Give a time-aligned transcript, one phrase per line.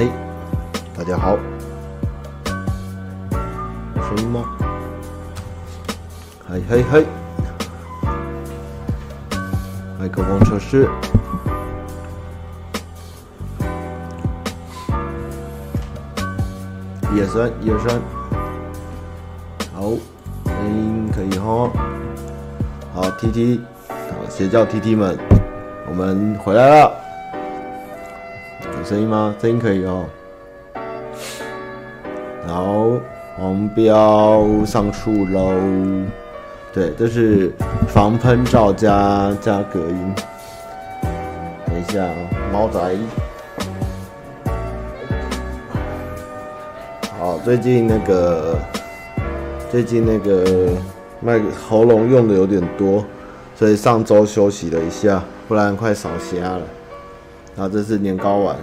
[0.00, 0.08] 嘿，
[0.96, 1.36] 大家好，
[2.54, 4.46] 声音吗？
[6.48, 7.06] 嘿嘿嘿，
[9.98, 10.88] 麦克风测试，
[17.12, 18.00] 一二三，一二三，
[19.74, 19.82] 好，
[20.46, 21.70] 声音可以哈，
[22.94, 23.94] 好，T T，好，
[24.30, 25.18] 邪教 T T 们，
[25.90, 27.09] 我们回来了。
[28.90, 29.32] 声音吗？
[29.40, 30.04] 声音可以哦。
[32.44, 32.88] 好，
[33.36, 35.52] 黄标上树喽。
[36.72, 37.52] 对，这是
[37.86, 40.14] 防喷罩加加隔音。
[41.66, 42.04] 等一下，
[42.52, 42.80] 猫仔。
[47.16, 48.58] 好，最近那个，
[49.70, 50.68] 最近那个
[51.20, 53.04] 麦喉咙用的有点多，
[53.54, 56.62] 所以上周休息了一下，不然快烧瞎了。
[57.60, 58.56] 啊这是年糕丸，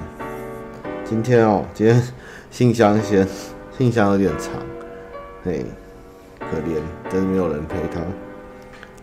[1.06, 2.02] 今天哦，今天
[2.50, 3.28] 信箱先，
[3.78, 4.54] 信箱有点长，
[5.44, 5.64] 嘿，
[6.40, 8.02] 可怜，真的没有人陪他。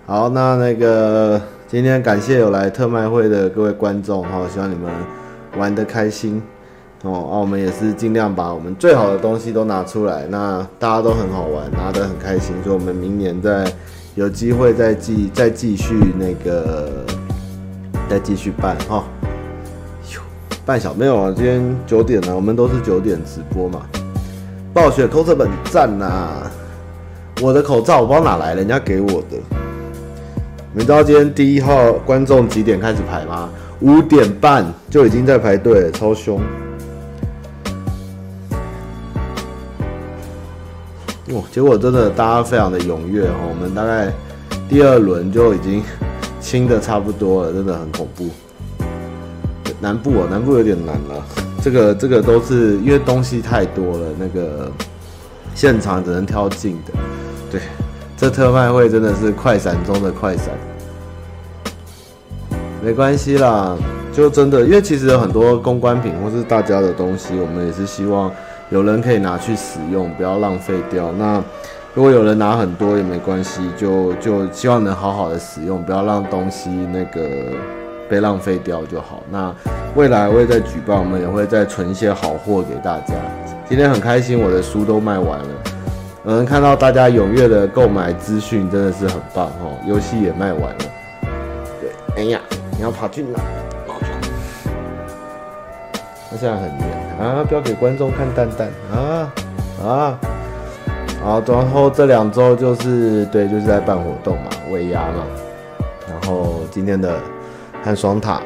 [0.05, 4.91] 好，那那个今天感谢有来特卖会的各位观众哈，希望你们
[5.57, 6.43] 玩得开心
[7.05, 7.13] 哦。
[7.13, 13.73] 啊，我们也是尽量把我们最好的东西都拿出来，那大家都很好玩，拿得很开心，所以我们明年再
[14.17, 17.07] 有机会再继再继续那个
[18.11, 19.05] 再继续办哈。
[20.67, 23.83] 半小没有啊，今天九点了，我们都是九点直播嘛。
[24.73, 26.31] 暴雪口罩本赞呐！
[27.43, 29.37] 我的口罩我不知道哪来，人家给我的。
[30.73, 33.51] 你们知道今天第一号观众几点开始排吗？
[33.81, 36.41] 五点半就已经在排队，超凶。
[41.35, 44.11] 哇，结果真的大家非常的踊跃哦，我们大概
[44.67, 45.83] 第二轮就已经
[46.41, 48.31] 清的差不多了，真的很恐怖。
[49.85, 51.23] 南部哦，南部有点难了。
[51.63, 54.73] 这个这个都是因为东西太多了，那个
[55.55, 56.93] 现场只能挑近的。
[57.51, 57.61] 对，
[58.17, 60.55] 这特卖会真的是快闪中的快闪。
[62.83, 63.77] 没关系啦，
[64.11, 68.33] 就真的，因为其实有很多公关品或是大家的东西，我们也是希望
[68.71, 71.13] 有人可以拿去使用，不要浪费掉。
[71.13, 71.45] 那
[71.93, 77.21] 如果有人拿很多也没关系，就就希望能好好的使用，不要让东西那个。
[78.15, 79.21] 被浪费掉就好。
[79.29, 79.53] 那
[79.97, 83.15] 未来我会再举办，我们也会再存一些好货给大家。
[83.69, 85.49] 今天很开心，我的书都卖完了。
[86.23, 89.77] 能看到大家踊跃的购买资讯，真的是很棒哦。
[89.85, 90.85] 游戏也卖完了。
[91.81, 92.41] 对，哎呀，
[92.77, 93.41] 你要跑去哪？
[96.31, 99.33] 他现在很远啊，不要给观众看蛋蛋啊
[99.85, 100.19] 啊！
[101.21, 105.27] 好，然后这两周就是对，就是在办活动嘛，尾牙嘛。
[106.09, 107.19] 然后今天的。
[107.85, 108.41] 看双塔，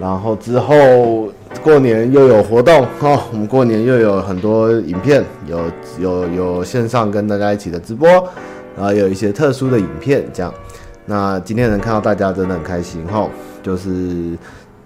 [0.00, 1.32] 然后之后
[1.62, 5.60] 过年又有活动哦，我们过年又有很多影片，有
[6.00, 8.08] 有有线上跟大家一起的直播，
[8.76, 10.52] 然后有一些特殊的影片这样。
[11.06, 13.28] 那今天能看到大家真的很开心哈，
[13.62, 14.36] 就是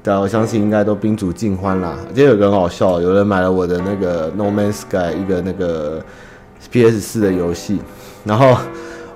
[0.03, 1.97] 大家我相信应该都宾主尽欢啦。
[2.09, 6.05] 今天有个很好笑，有人买了我的那个 No Man's Sky 一个那个
[6.71, 7.81] PS 四的游戏，
[8.25, 8.59] 然后。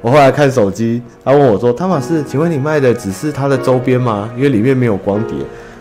[0.02, 4.30] 我后来看手机，他问我说：“汤玛士，请问你卖的只是它的周边吗？
[4.34, 5.36] 因为里面没有光碟。”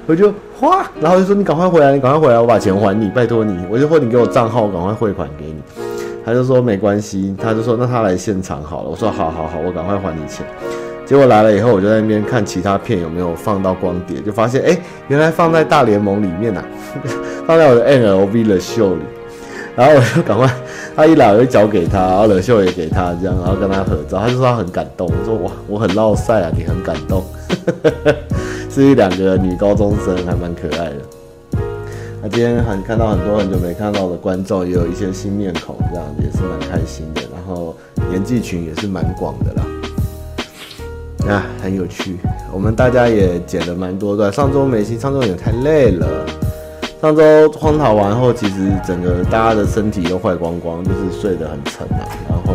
[0.05, 5.55] 我就哗，然后就说：“你赶快回来，你赶快回来，我把钱还你，拜托你。”我就说：“你给我账号，我赶快汇款给你。”
[6.25, 10.45] 他就说：“没关系。”他就说：“那他来现场好了。”我说：“好好好，我赶快还你钱。”
[11.05, 16.65] 结果来了以后，我就在那边看其他片有没有放到光碟，就发现哎、原来放在大联盟里面呐、啊，
[17.47, 19.01] 放在我的 N L V 的秀里。
[19.79, 20.45] 然后我就赶快，
[20.93, 27.23] 他一来我就交给他，然后冷秀也给他，这样，然后跟他合照，他就说他很感动，我说哇，我很烙赛啊，你很感动，
[28.69, 30.95] 是一两个女高中生，还蛮可爱的。
[32.21, 37.21] 那今天很看到很多很久没看到的观众，也有一些新面孔，这样也是蛮开心的。
[37.33, 37.73] 然后
[38.09, 42.17] 年纪群也是蛮广的啦，啊，很有趣。
[42.51, 46.05] 我们大家也剪了蛮多段，上周没戏，上周也太累了。
[47.01, 52.53] 上周荒岛完后，其实整个大家的身体都坏光光，就是睡得很沉啊，然后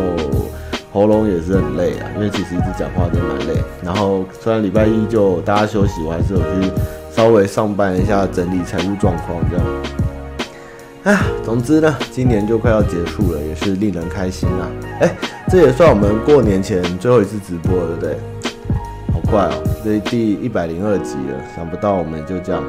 [0.93, 3.55] 喉咙也是很累啊，因为其实一直讲话真蛮累。
[3.83, 6.71] 然后虽然礼拜一就大家休息，我还是有去
[7.09, 9.65] 稍微上班一下，整理财务状况这样。
[11.05, 14.69] 啊，总之呢，今年就快要结束了，也是令人开心啊。
[14.99, 15.11] 哎，
[15.49, 18.17] 这也算我们过年前最后一次直播了，对不对？
[19.11, 22.63] 好快哦，这第一百零二集了，想不到我们就这样。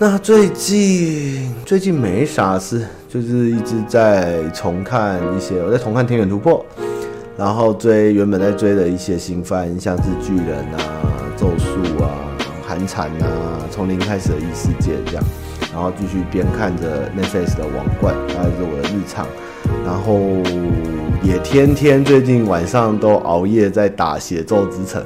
[0.00, 6.64] 那最近最近没啥事，就是一直在重看一些，我在重看《天元突破》，
[7.36, 10.78] 然后追原本在追的一些新番，像是巨人啊、
[11.36, 12.14] 咒术啊、
[12.64, 15.24] 寒蝉啊，从零开始的异世界这样，
[15.72, 19.26] 然后继续边看着 Netflix 的王冠，大概是我的日常，
[19.84, 20.20] 然后
[21.24, 25.02] 也天天最近晚上都熬夜在打血咒之城。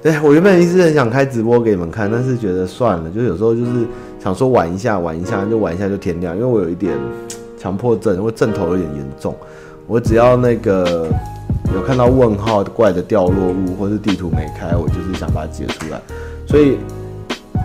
[0.00, 3.84] 对，我原本一直很想开直播给你们看，但是觉得算了，就有时候就是
[4.18, 6.96] 想说玩一下玩一下，就玩一下就天亮，因为我有一点
[7.58, 9.34] 强迫症，我症头有点严重，
[9.86, 11.06] 我只要那个。
[11.74, 16.00] 有看到问号怪的掉落物，或是地图没开，我就是想把它解出来。
[16.46, 16.78] 所以，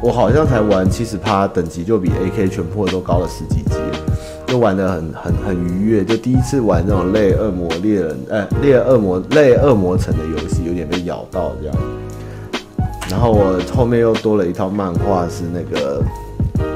[0.04, 3.78] 我好像才玩七十趴，等级就比 AK 全破都高了十几级，
[4.46, 6.04] 就玩得很很很愉悦。
[6.04, 11.76] 就第一次玩这种类恶魔猎人，呃，猎恶魔类恶魔城的游戏，有点被咬到这样。
[13.10, 16.02] 然后我后面又多了一套漫画，是那个《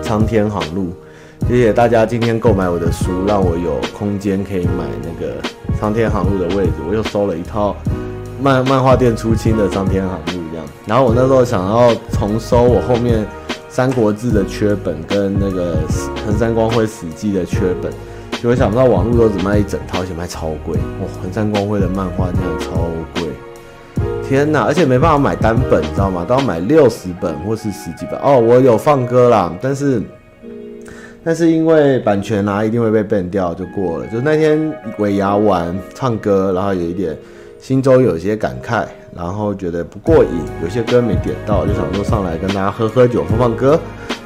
[0.01, 0.93] 苍天航路》。
[1.47, 5.33] 谢谢大家今天购买我的书，让我有空间可以买那个。
[5.79, 7.75] 苍天航路的位置，我又收了一套
[8.41, 10.65] 漫漫画店出清的苍天航路这样。
[10.87, 13.23] 然后我那时候想要重收我后面
[13.69, 15.77] 三国志的缺本跟那个
[16.25, 17.91] 横山光辉史记的缺本，
[18.31, 20.75] 结果想不到网络都只卖一整套，而且卖超贵。
[20.75, 23.29] 哇，横山光辉的漫画真的超贵，
[24.27, 24.63] 天哪！
[24.63, 26.25] 而且没办法买单本，你知道吗？
[26.27, 28.19] 都要买六十本或是十几本。
[28.19, 30.01] 哦，我有放歌啦，但是。
[31.23, 34.07] 但是因为版权啊，一定会被 ban 掉，就过了。
[34.07, 37.17] 就那天尾牙玩唱歌，然后有一点
[37.59, 40.29] 心中有些感慨，然后觉得不过瘾，
[40.63, 43.77] 有些歌没点到，就想说上来跟大家喝喝酒、放放歌。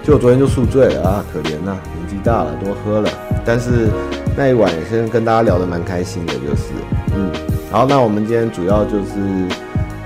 [0.03, 3.09] 结果昨天就宿醉了啊，可怜呐、年纪大了，多喝了。
[3.43, 3.87] 但是
[4.37, 6.71] 那一晚也是跟大家聊得蛮开心的，就是
[7.15, 7.31] 嗯。
[7.71, 9.15] 好，那我们今天主要就是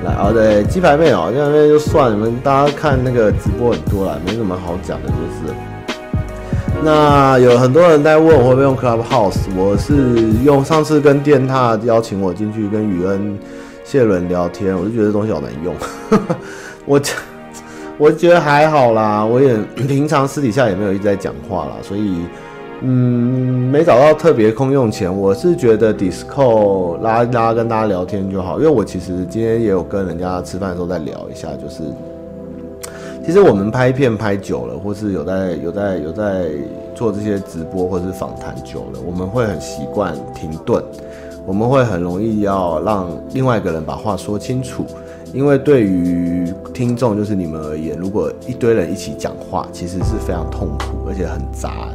[0.06, 5.54] 来啊，对，鸡排妹哦，鸡排妹就算，你们大家看那个直播很多了，没什么好讲的，就是。
[6.84, 9.94] 那有很多人在问我会不会用 Clubhouse，我是
[10.44, 13.40] 用上次跟电獭邀请我进去跟宇恩、
[13.84, 15.74] 谢伦聊天，我就觉得这东西好难用。
[16.86, 17.02] 我
[17.98, 19.58] 我觉得还好啦，我也
[19.88, 22.20] 平常私底下也没有一直在讲话啦，所以
[22.88, 25.12] 嗯，没找到特别空用钱。
[25.14, 31.82] 我是觉得 disco 拉拉跟大家聊天就好，因为我其实今天也有跟人家吃饭的时候再聊一下，就是。
[33.26, 36.46] 其实我们拍片拍久了，或是有在有在有在
[36.94, 40.84] 做这些直播或是访谈久了，我们会很习惯停顿，
[41.44, 44.86] 我们会很容易要让另外一个人把话说清楚，
[45.34, 51.90] 因为对于听众就是你们而言，如果一堆人一起讲话，其实是非常痛苦而且很杂，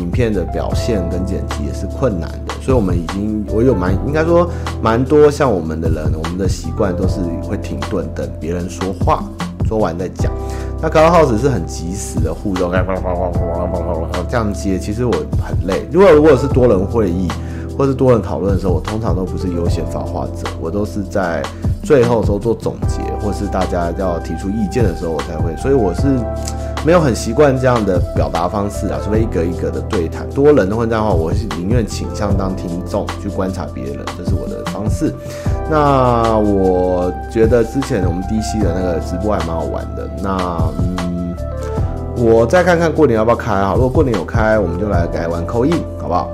[0.00, 4.50] 影片的表现跟剪辑也是困难的，所以我们已经我有蛮应该说
[4.82, 9.22] 蛮多像我们的人，我们的习惯都是会停顿等别人说话。
[9.68, 10.32] 说完再讲，
[10.82, 12.72] 那高耗子是很及时的互动，
[14.28, 15.86] 这样接，其实我很累。
[15.92, 17.28] 如果如果是多人会议
[17.78, 21.40] 或是多人讨论的时候，我通常都不是优先发话者，我都是在
[21.84, 25.56] 最后时候做总结，或是大家要提出意见的时候我才会。
[25.56, 26.18] 所以我是
[26.84, 35.14] 没有很习惯这样的表达方式啊，除非一格一格的对谈，多人的混战的话，我是宁愿倾向当听众去观察别人，这是我的方式。
[35.70, 40.08] 那我觉得之前我们 DC 的那个直播还蛮好玩的。
[40.22, 41.36] 那嗯，
[42.16, 43.74] 我再看看过年要不要开啊？
[43.74, 46.30] 如果过年有开，我们就来改玩 call in，好不好？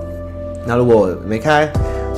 [0.65, 1.69] 那如果没开，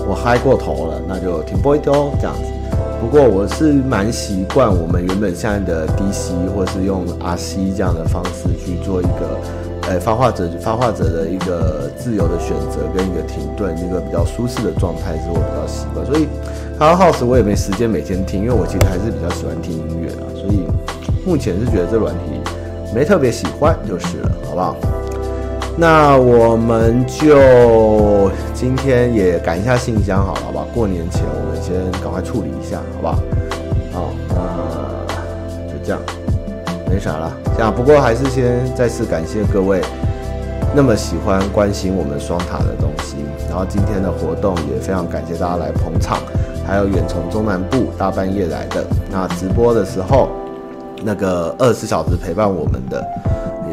[0.07, 2.58] 我嗨过头了，那就停播一丢这样子。
[3.00, 9.39] 不过我是蛮习惯我们原本现在的 DC 或是用 RC 这样的方式去做一个。
[9.88, 16.05] 哎，发话者发话者的一个自由的选择跟一个停顿，一个比较舒适的状态是我比较习惯。
[16.05, 16.28] 所以
[16.78, 20.28] 它耗时我也没时间每天听，因为我其实还是比较喜欢听音乐啊。
[20.35, 20.67] 所以
[21.25, 22.38] 目前是觉得这软体
[22.95, 24.76] 没特别喜欢就是了，好不好？
[25.80, 30.66] 那我们就今天也赶一下信箱好了，好吧？
[30.75, 33.18] 过年前我们先赶快处理一下，好不好？
[33.92, 36.00] 好，那就这样。
[36.90, 37.73] 没啥了，这样。
[37.73, 39.80] 不过还是先再次感谢各位
[40.75, 43.18] 那么喜欢关心我们双塔的东西。
[43.49, 46.18] 然后今天的活动也非常感谢大家来捧场，
[46.66, 48.85] 还有远从中南部大半夜来的。
[49.12, 50.28] 那直播的时候，
[51.04, 53.06] 那个二十四小时陪伴我们的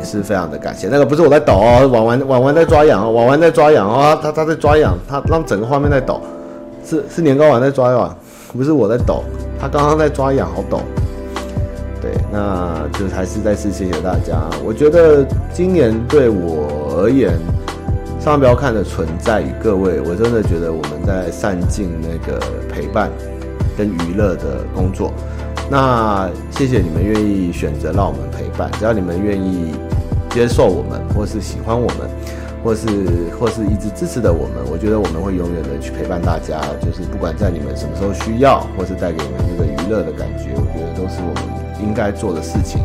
[0.06, 0.88] 是非常的感谢。
[0.88, 6.22] 那个不是我在抖哦，婉婉婉婉在抓痒哦，婉婉在抓痒哦，他他在抓痒，他让整个画面在抖，
[6.86, 8.18] 是是年糕丸在抓痒，
[8.56, 9.24] 不是我在抖，
[9.60, 10.80] 他刚刚在抓痒，好抖。
[12.02, 14.40] 对，那就还是再次谢谢大家。
[14.64, 17.34] 我觉得今年对我而言，
[18.20, 22.40] 上标看的存在与各位，我真的觉得我们在善尽那个
[22.72, 23.10] 陪伴
[23.76, 25.12] 跟娱乐的工作。
[25.68, 29.74] 那谢谢你们愿意选择让我们陪伴，只要你们愿意
[30.36, 32.10] 接受我们，或是喜欢我们，
[32.62, 32.86] 或是
[33.40, 36.60] 或是一直支持的我们，我觉得我们会永远的去陪伴大家。
[36.84, 41.56] 就是不管在你们什么时候需要，或是带给你们这个娱乐的感觉，我觉得都是我们。
[41.82, 42.82] 应该做的事情，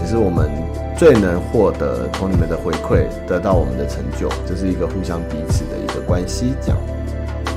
[0.00, 0.48] 也是我们
[0.96, 6.54] 最能获得从你们的回馈，得到我们的成就，这是一个互相彼此的一个关系。
[6.60, 6.78] 这样，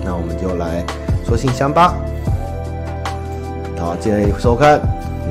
[0.03, 0.83] 那我们就来
[1.25, 1.95] 说信箱吧。
[3.79, 4.81] 好，今天收看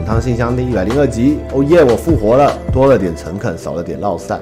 [0.01, 1.37] 母汤信箱第一百零二集。
[1.53, 4.41] 哦耶，我复活了，多了点诚恳，少了点烙赛。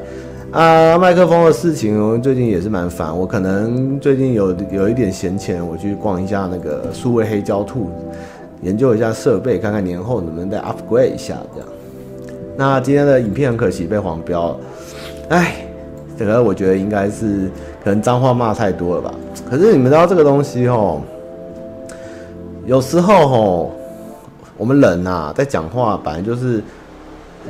[0.52, 3.16] 啊，麦克风的事情，最近也是蛮烦。
[3.16, 7.90] 我可能最近有有一点闲钱，我去逛一下那个数位黑胶兔，
[8.62, 11.68] 研究一下设备，看看年后能不能再 upgrade 一下这样。
[12.56, 14.56] 那今天的影片很可惜被黄标了，
[15.30, 15.56] 哎，
[16.16, 17.50] 这个我觉得应该是
[17.82, 19.12] 可能脏话骂太多了吧。
[19.50, 21.02] 可是你们知道这个东西吼，
[22.64, 23.72] 有时候吼，
[24.58, 26.62] 我们人呐在讲话本来就是。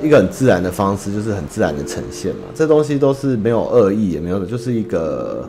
[0.01, 2.43] 一个很自然的方式，就是很自然的呈现嘛。
[2.55, 5.49] 这东西都是没有恶意，也没有的，就是一个，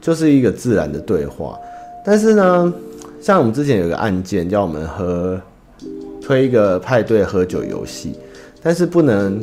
[0.00, 1.56] 就是一个自然的对话。
[2.04, 2.74] 但是呢，
[3.20, 5.40] 像我们之前有个案件，叫我们喝
[6.20, 8.18] 推一个派对喝酒游戏，
[8.60, 9.40] 但是不能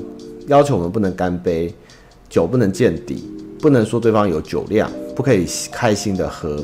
[0.48, 1.74] 要求我们不能干杯，
[2.28, 3.24] 酒不能见底，
[3.62, 6.62] 不能说对方有酒量，不可以开心的喝。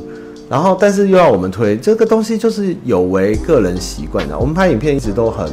[0.50, 4.38] 然后，但是又要我们推这个东西，就是有违个人习惯的。
[4.38, 5.52] 我们拍影片一直都很。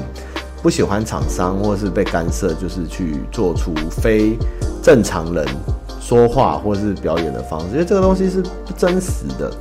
[0.62, 4.34] 不喜欢厂商或是被干涉，就是去做出非
[4.82, 5.46] 正常人
[6.00, 9.52] 说话或是表演的方式，因为这个东西是不真实的，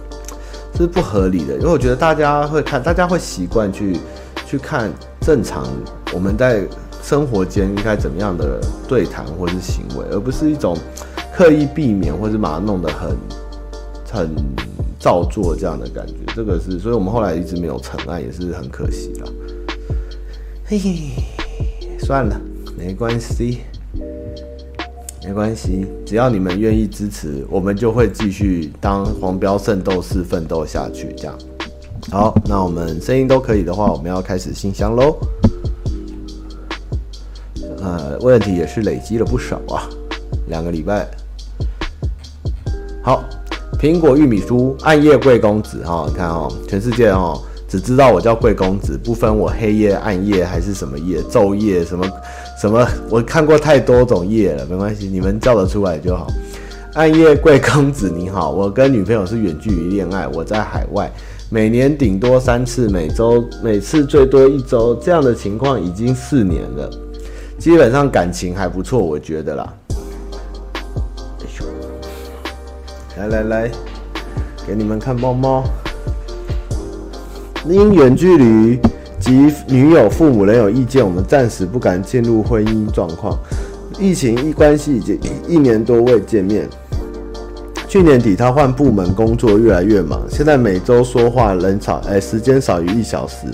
[0.77, 1.55] 是不合理的。
[1.55, 3.99] 因为我觉得大家会看，大家会习惯去
[4.47, 5.67] 去看正常
[6.13, 6.65] 我们在
[7.03, 10.77] 生活间应该怎么样的对谈或是行为，而不是一种
[11.35, 13.17] 刻意避免或是把它弄得很
[14.09, 14.29] 很
[15.03, 16.13] 造作这样的感觉。
[16.33, 19.27] 这个是，所以我们后来一直没有成案，也是很可惜啦。
[20.65, 21.09] 嘿嘿，
[21.99, 22.39] 算了，
[22.77, 23.59] 没关系，
[25.25, 31.13] 没关系，只要你们愿意支持，我们就会继续当黄标圣斗士奋斗下去。
[31.17, 31.37] 这样，
[32.09, 35.17] 好，那我们声音都可以的话，我们要开始信箱喽。
[37.81, 39.83] 呃，问题也是累积了不少啊，
[40.47, 41.05] 两个礼拜。
[43.03, 43.21] 好，
[43.83, 47.37] 苹果玉米酥，暗夜贵公子哈，你看哦，全世界哦。
[47.67, 52.09] 只知道我叫贵公子，不分我黑夜、暗夜还是什么夜、昼夜什么
[52.61, 56.27] 什么，我看过太多种夜了，没关系，你们叫得出来就好。
[56.93, 61.11] 暗夜贵公子你好，我跟女朋友是远距离恋爱，我在海外，
[61.49, 66.89] 每年顶多三次，每周每次最多一周，这样的情况已经四年了，
[67.57, 69.73] 基本上感情还不错，我觉得啦。
[73.23, 73.71] 来来来，
[74.67, 75.63] 给你们看猫猫。
[77.65, 78.77] 因远距离
[79.17, 83.37] 及女友父母仍有意见，我们暂时不敢进入婚姻状况。
[83.97, 86.67] 疫情一关系已经一年多未见面。
[87.87, 93.47] 去年底他换部门工作，越来越忙，现在每周说话人少，哎，时间少于一小时。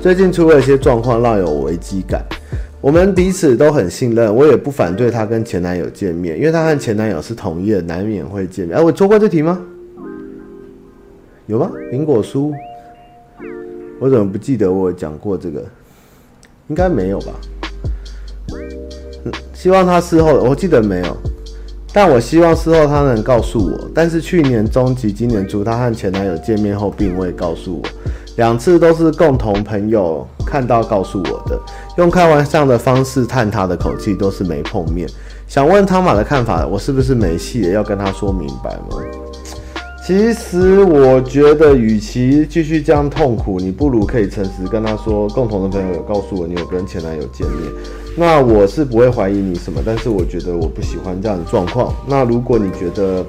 [0.00, 2.24] 最近出了一些状况，让有危机感。
[2.86, 8.78] 我们彼此都很信任，我也不反对他跟前男友见面，因为他和前男友是同业，难免会见面。
[8.78, 9.60] 哎，我做过这题吗？
[11.46, 11.68] 有吗？
[11.90, 12.54] 苹果书。
[13.98, 15.64] 我怎么不记得我讲过这个？
[16.68, 17.32] 应该没有吧？
[19.52, 21.16] 希望他事后，我记得没有，
[21.92, 23.90] 但我希望事后他能告诉我。
[23.92, 27.88] 但是去年中及今年初，他和前男友见面后，并未告诉我，
[28.36, 31.58] 两次都是共同朋友看到告诉我的，
[31.96, 35.08] 用开玩笑的方式探他的口气，都是没碰面。
[35.48, 37.72] 想问汤玛的看法，我是不是没戏了？
[37.72, 39.02] 要跟他说明白吗？
[40.06, 47.72] 其实我觉得，与其继续这样痛苦，你不如可以诚实跟他说，共同的朋友有告诉我你有跟前男友见面，
[48.16, 51.92] 那我是不会怀疑你什么，但是我觉得我不喜欢这样的状况。
[52.06, 53.24] 那如果你觉得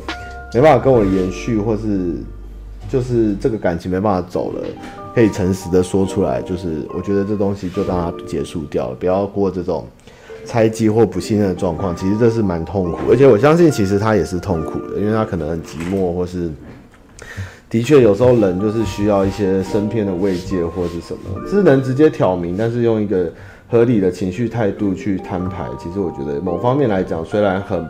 [0.54, 2.16] 没办法跟我延续，或是
[2.90, 4.64] 就是这个感情没办法走了，
[5.14, 9.86] 可以诚实的说出来，就是我觉得这东西就让它结束掉了，不要过这种
[10.46, 11.96] 猜忌或不信任的状况。
[11.96, 16.52] 其实这是蛮痛苦，而且我相信其实他也是痛苦的，因为他可能很寂寞，或是。
[17.70, 23.30] 的确，有时候人就是需要一些身边的慰藉或是什么，是能直接挑明，但是用一个
[23.68, 25.66] 合理的情绪态度去摊牌。
[25.78, 27.86] 其实我觉得某方面来讲，虽然很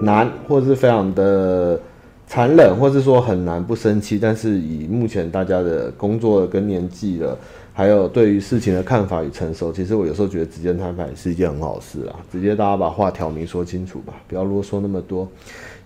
[0.00, 1.76] 难，或是非常的
[2.26, 7.38] 残忍，或是说很难不生气，但是以目前大家的工作跟年纪了，
[7.72, 12.16] 还有对于事情的看法与成熟，其实我有时候觉得直接摊牌是一件很好事啊。
[12.30, 15.28] 直接大家把话挑明说清楚吧，不要啰嗦那么多。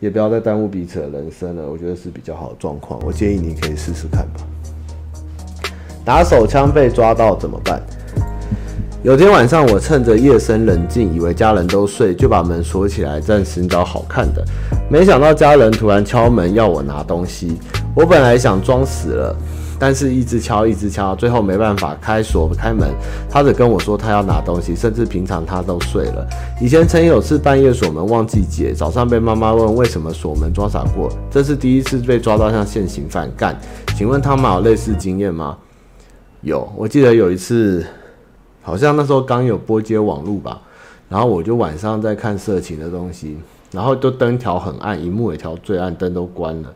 [0.00, 2.98] 也不要再耽误彼此的人生了，我觉得是比较好的状况。
[3.04, 4.40] 我建议你可以试试看吧。
[6.06, 7.82] 打手枪被抓到怎么办？
[9.02, 14.44] 有天晚上，我趁着夜深人静，以为家人都睡，就把门锁起来，暂时找好看的。
[14.90, 17.58] 没想到家人突然敲门要我拿东西。
[17.96, 19.34] 我本来想装死了，
[19.78, 22.90] 但是一直敲一直敲，最后没办法开锁开门。
[23.30, 26.28] 他只跟我说他要拿东西，甚至平常他都睡了。
[26.60, 33.58] 以前曾有次半夜锁门忘记解，早上被妈妈问为什么锁门装傻过，这是第一次被抓到像现行犯干。
[33.96, 35.56] 请问他们有类似经验吗？
[36.42, 37.84] 有，我记得有一次，
[38.62, 40.60] 好像那时候刚有拨接网络吧，
[41.08, 43.38] 然后我就晚上在看色情的东西，
[43.72, 46.72] 然后就灯调很暗，荧幕也调最暗，灯都关了。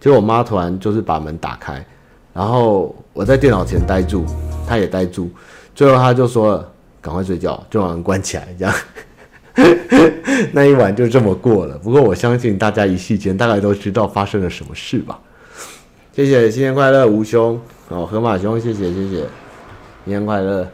[0.00, 1.84] 结果我妈突然就是把门打开，
[2.32, 4.24] 然后我在电脑前呆住，
[4.66, 5.30] 她也呆住，
[5.74, 6.62] 最后她就说
[7.00, 8.74] ：“赶快睡觉，就把门关起来。”这样，
[10.52, 11.78] 那一晚就这么过了。
[11.78, 15.18] 不过我相信大家一夕间大概都知道发生了什么事吧。
[16.12, 17.58] 谢谢，新年快乐，吴兄。
[17.88, 19.26] 哦，河马兄，谢谢谢谢，新
[20.04, 20.68] 年快乐！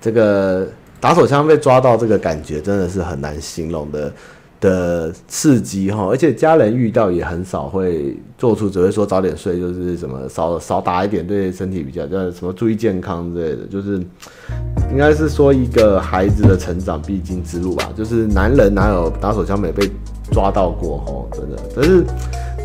[0.00, 0.66] 这个
[1.00, 4.12] 打手枪被抓到，这个感觉真的是很难形容的
[4.60, 13.96] 的刺激哈，而且家人遇到也很少会做出，只会说早点睡，就是什么少少打一点，对身体比较，叫什么注意健康之类的，就是
[14.90, 17.90] 应该是说一个孩子的成长必经之路吧。
[17.96, 19.88] 就是男人哪有打手枪没被
[20.32, 22.04] 抓到过哈，真的，可是。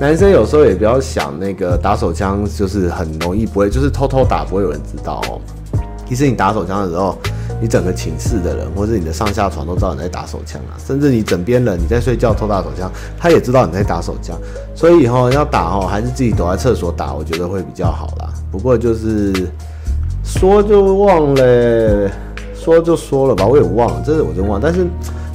[0.02, 5.40] 男生有时候也不要想那个打手枪，就是很容易不会，就是偷偷打不会有人知道哦。
[6.14, 7.18] 其实你打手枪的时候，
[7.60, 14.38] 你整个寝室的人或者你的上下床都知道你在打手枪啊，甚至你枕边人你在睡觉偷打手枪，他也知道你在打手枪。
[14.76, 18.32] 所以以后要打哦，还是自己躲在厕所打，我觉得会比较好啦。
[18.52, 19.34] 不过就是
[20.24, 22.12] 说就忘了，
[22.54, 24.86] 说就说了吧，我也忘了，这是我真忘了，但是。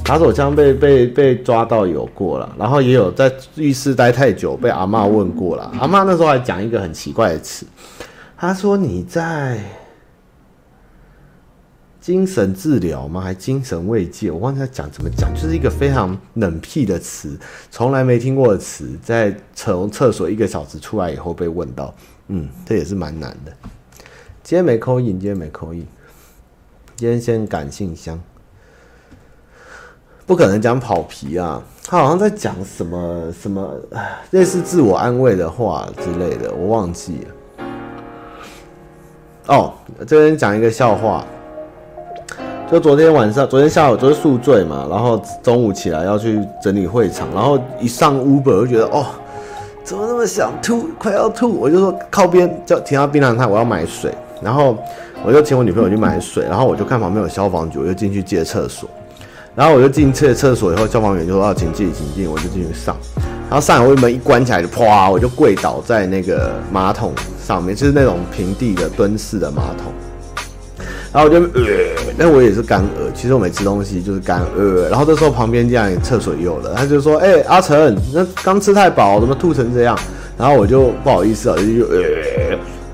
[0.01, 5.71] 打手枪被被被抓到有过了，然后也有在浴室待太久被阿嬷问过了。
[5.79, 7.63] 阿嬷那时候还讲一个很奇怪的词，
[8.35, 9.59] 她说你在
[12.09, 13.21] 精神治疗吗？
[13.21, 14.31] 还精神慰藉？
[14.31, 17.39] 我忘记他讲怎么讲，就是一个非常冷僻的词，
[17.69, 21.93] 从来没听过的词，在从厕所一个小时出来以后被问到，
[22.29, 23.53] 嗯，这也是蛮难的。
[24.41, 25.85] 今天没扣印，今天没扣印，
[26.95, 28.19] 今天先感性箱。
[30.25, 31.61] 不可能讲跑皮啊！
[31.83, 33.79] 他好像在讲什么什么
[34.31, 37.65] 类似自我安慰的话之类的，我忘记了。
[39.45, 39.73] 哦，
[40.07, 41.23] 这边讲一个笑话，
[42.71, 49.07] 就昨天晚上，昨天下午就是宿醉嘛，然后中午起来要去整理会场，然后一上 Uber 我就觉得哦，
[49.83, 54.77] 怎么那么想吐，快要吐，我就说靠边，就停到槟榔摊，我要买水，然后
[55.25, 58.87] 我就请我女朋友去买水，然后我就看旁边有消防局，我就进去借厕所。
[59.55, 62.95] 然后我就进厕厕所以后，消防员就说要请进，请进，我就进去上。
[63.49, 69.91] 然后上来，我门一关起来，就啪，我就跪倒在那个马桶上面，就是那种平地的蹲式的马桶。
[71.11, 71.61] 然后我就呃，
[72.17, 74.89] 但我也是干呕，其实我没吃东西，就是干呕。
[74.89, 79.97] 然后这时候旁边这样厕所也有了，他就说：“哎、欸，阿成，那刚吃太饱，怎么吐成这样？”
[80.37, 81.99] 然后我就不好意思啊，就就呃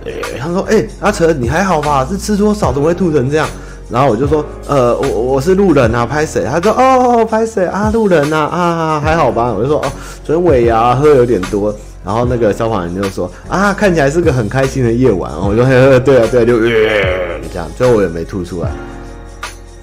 [0.06, 2.08] 呃，他说：“哎、阿成，你还好吧？
[2.10, 3.47] 是吃多少怎么会吐成这样？”
[3.88, 6.43] 然后我就说，呃，我我是路人啊，拍谁？
[6.43, 7.91] 他说，哦，拍谁啊？
[7.93, 9.54] 路人啊，啊，还好吧？
[9.54, 9.91] 我就说，哦，
[10.23, 11.75] 昨天尾牙喝有点多。
[12.06, 15.32] 然后那个消防员就说，啊，看起来是个很开心的夜晚。
[15.41, 18.70] 我就说， 对啊，对啊，就呃这样，最后我也没吐出来。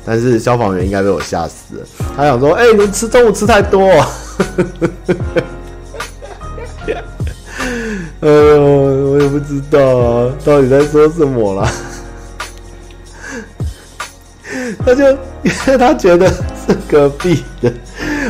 [0.05, 1.83] 但是消防员应该被我吓死了，
[2.17, 3.89] 他想说，哎、欸，你吃中午吃太多。
[8.21, 11.69] 哎呦，我也不知道啊，到底在说什么啦。
[14.85, 15.05] 他就
[15.43, 17.73] 因为他觉得是隔壁的，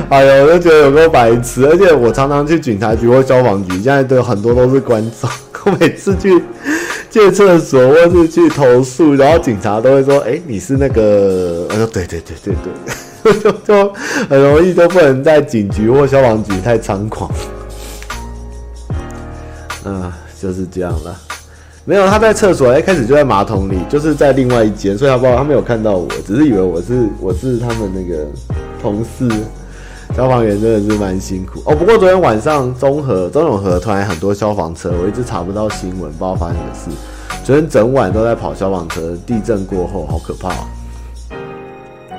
[0.09, 1.67] 哎呦，我就觉得有够白痴。
[1.67, 5.29] 而且我常常去警察局或消防局，现在都很多都是观众。
[5.65, 6.43] 我每次去
[7.09, 13.93] 借厕所或是去投诉，然后警察都会说：“哎、你是那个？”我说：“对对对对对。” 就就
[14.29, 17.31] 很容易就不能在警局或消防局太猖狂。
[19.85, 21.17] 嗯，就是这样了。
[21.85, 28.27] 没有，他在厕所，一开始就在马桶里，就是在另外一间，所以他不知道他没有看到我，只是以为我是我是他们那个
[28.83, 29.29] 同事。
[30.15, 31.75] 消防员真的是蛮辛苦哦。
[31.75, 36.91] 不过昨天晚上中和中永和突然很多消防车，我一直查不到新闻，不知道发生什么事。
[37.43, 40.53] 昨天整晚都在跑消防车，地震过后好可怕。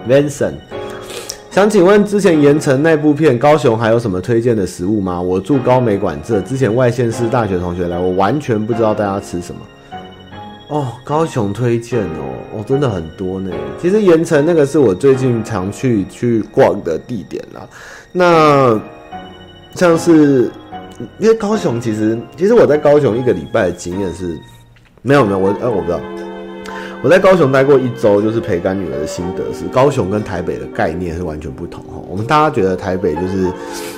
[0.09, 0.53] Vincent。
[1.51, 5.21] 想请问，之前盐城那部片，高雄还有什么推荐的食物吗？
[5.21, 9.61] 我住高美馆这，之前外县市大学同学来，我完全不知道大家吃什么。
[10.73, 13.51] 哦，高雄推荐哦，哦，真的很多呢。
[13.79, 17.61] 其实盐城那个是我最近常去去逛的地点啦。
[18.11, 18.81] 那
[19.75, 20.49] 像是
[21.19, 24.35] 因为高雄，其实其实我在高雄一个礼拜的经验是，
[25.03, 25.99] 没有没有，我呃我不知道。
[27.03, 32.01] 我在高雄待过一周，就是陪干女儿的心得是，高雄跟台北的概念是完全不同哈。
[32.09, 33.51] 我们大家觉得台北就是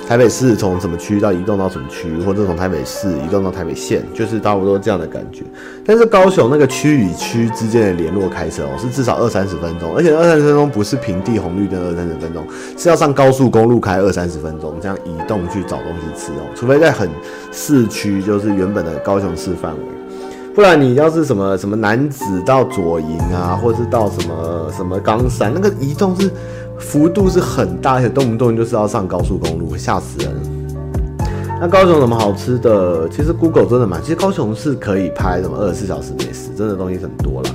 [0.08, 5.44] 台北市从什么区到移动到什么区，或者从台北市移动到台北县，就是差不多这样的感觉。
[5.84, 12.44] 但是高雄那个区与区之间的联络开车哦，是至少二三十分钟，而且二三十分钟不是平地红绿灯二三十分钟，
[12.76, 16.42] 是要上高速公路开二三十分钟，这样移动去找东西吃哦。
[16.56, 17.08] 除非在很
[17.52, 19.95] 市区，就是原本的高雄市范围。
[20.56, 26.30] 不然你要是什么什么男子到左营啊，或者是到什么什么冈山，那个移动是
[26.78, 30.34] 幅度是很大，而且动不动就是要上高速公路，吓死人。
[31.60, 33.06] 那高雄有什么好吃的？
[33.10, 37.50] 其实 Google 真的蛮，其实高雄是可以拍什么二十四小时美食，真的东西很多啦。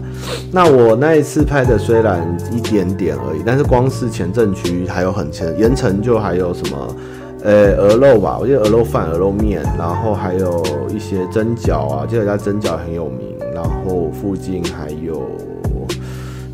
[0.51, 6.95] 那我那一次拍的虽然一点点而已，但是光是前镇区还有很前盐埕就还有什么。
[7.43, 13.31] 呃，鹅肉吧，我记得鹅肉饭、鹅肉面，然后还有一些蒸饺啊，记得家蒸饺很有名。
[13.53, 15.21] 然后附近还有，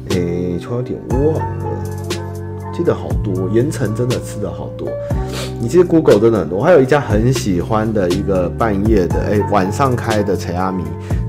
[0.10, 1.84] 诶，突然有点忘了，
[2.74, 3.48] 记得好多。
[3.54, 4.90] 盐城真的吃的好多，
[5.62, 6.58] 你记得 Google 真的很多。
[6.58, 10.86] 我还有一家很喜欢的一个半夜的，诶，晚上开的扯仔面。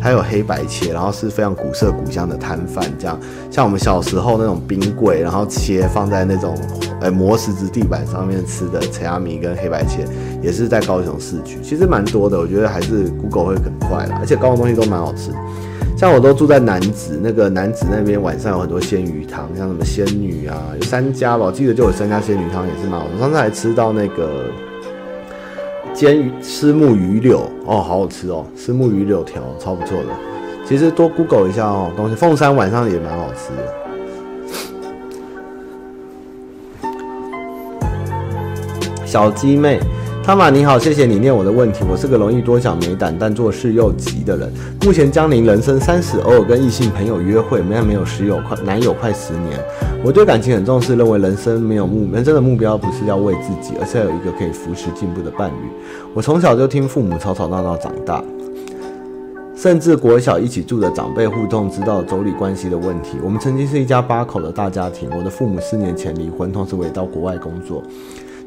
[0.09, 6.57] 还有黑白切，然后是非常古色古香的摊贩，这样像我们小时候那种冰柜，然后切放在那种
[7.03, 10.07] 呃磨石子地板上面吃的陈阿米跟黑白切，
[10.41, 12.39] 也是在高雄市区，其实蛮多的。
[12.39, 15.31] 我觉得还是 Google 会很快啦，而且高雄东西都蛮好吃。
[15.95, 23.19] 像我都住在南子，那个南子那边晚上有很多鲜鱼汤，像什么仙女啊，有三家吧，我记得就有三家鲜鱼汤也是蛮好吃。
[23.19, 24.45] 上次还吃到那个。
[25.99, 28.47] 煎鱼丝木鱼柳哦，好好吃哦！
[28.55, 30.07] 丝木鱼柳条超不错的。
[30.65, 33.75] 其实多 Google 一下哦，东西凤山晚上也蛮好吃的。
[39.05, 39.81] 小鸡妹，
[40.29, 41.83] 汤玛你好，谢谢你念我的问题。
[41.91, 44.53] 我是个容易多想没胆，但做事又急的人。
[44.83, 49.59] 目前江宁人生三十，偶尔跟异性朋友约会，没有没有室友快男友快十年。
[50.05, 55.71] 我对感情很重视，认为人生没有目，人生的目标不是要为自己，而是要有一个可以扶持进步的伴侣。
[56.13, 58.23] 我从小就听父母吵吵闹闹长大，
[59.57, 63.17] 甚至国小一起住的长辈互动，知道妯娌关系的问题。
[63.25, 67.83] 我们曾经是一家八口的大家庭，我的父母四年前离婚，同时我也到国外工作。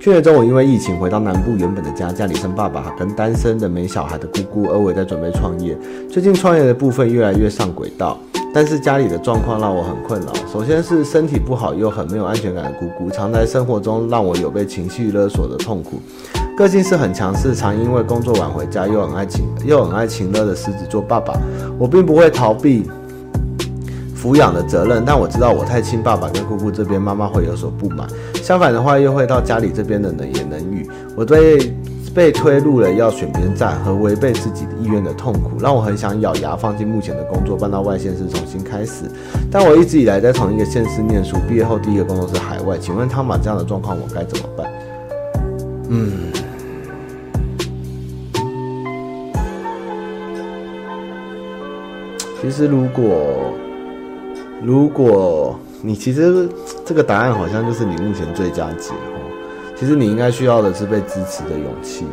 [0.01, 5.77] 去年中，我因为疫情回到南部原本的家，家里剩爸爸跟单身的没小孩的姑姑，而我在准备创业。
[6.09, 8.17] 最近创业的部分越来越上轨道。
[8.51, 10.33] 但是家里的状况让我很困扰。
[10.51, 16.01] 首先是身体不好又很没有安全感的姑姑，常在生活中让我有被情绪勒索的痛苦。
[16.57, 21.39] 个性是很强势，常因为工作晚回家，又很爱情又很爱情乐的狮子座爸爸。
[21.77, 22.89] 我并不会逃避
[24.21, 28.07] 抚养的责任，但我知道我太亲爸爸跟姑姑这边，妈妈会有所不满。
[28.43, 30.87] 相反的话，又会到家里这边的冷言冷语。
[31.15, 31.73] 我对。
[32.13, 39.09] 被推入了要选边站和违背自己的意愿的痛苦，让我很想咬牙放弃目前的工作，搬到外县市重新开始。
[39.49, 42.77] 但我一直以来在同一个县市念书，毕业后第一个工作是海外。
[42.77, 44.69] 请问汤马这样的状况我该怎么办？
[45.87, 46.11] 嗯，
[52.41, 53.53] 其实如果
[54.63, 56.47] 如果你其实
[56.85, 58.93] 这个答案好像就是你目前最佳解。
[59.75, 62.05] 其实你应该需要的是被支持的勇气。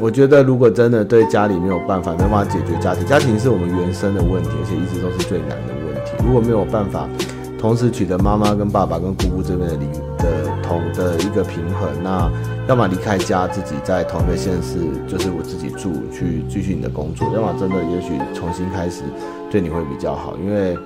[0.00, 6.10] 我觉得，如果真的对家里没有办法，没办法解决家庭，家庭是我们原生的问题，而且一直都是最难的问题。
[6.26, 7.08] 如果没有办法
[7.56, 9.86] 同时取得妈妈跟爸爸跟姑姑这边的离
[10.18, 12.28] 的同的一个平衡，那
[12.66, 19.04] 要么离开家，自己在同一个县市，就是我自己住，去继续你的工作；要么真的也许重新开始，
[19.48, 20.76] 对你会比较好，因为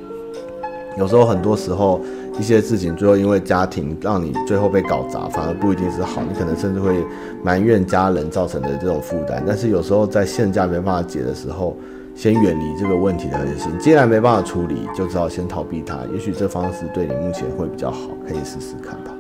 [0.99, 2.01] 有时候很多时候。
[2.39, 7.05] 一些事情最后因为家庭让你最后被搞砸，反而不一定是好，你可能甚至会
[7.43, 9.43] 埋怨家人造成的这种负担。
[9.47, 11.77] 但是有时候在现价没办法解的时候，
[12.15, 13.71] 先远离这个问题的核心。
[13.79, 15.99] 既然没办法处理，就只好先逃避它。
[16.15, 19.13] 也许这方式对你目前会比较好，可以试试看吧。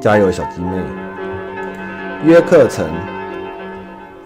[0.00, 0.80] 加油，小鸡妹！
[2.24, 2.86] 约课程。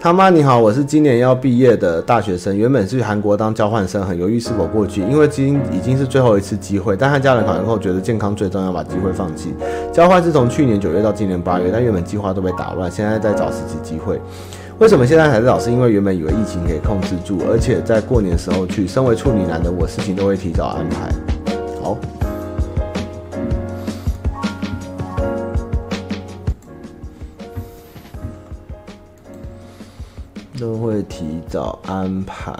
[0.03, 9.53] 他妈你好，我是今年要毕业的大学生，原本是去韩国当交换生，很犹豫是否过去，因为今已经是最后一次机会，但和家人讨论后觉得健康最重要，把机会放弃。
[9.93, 14.19] 交换是从去年九月到今年八月，但原本计划都被打乱，现在在找实习机会。
[14.77, 15.57] 为什么现在才找？
[15.57, 18.85] 是因为原本以为疫情可以控制住，而且在过年时候去。
[18.85, 21.09] 身为处女男的我，事情都会提早安排。
[21.81, 21.97] 好。
[30.63, 32.55] 都会提早安排。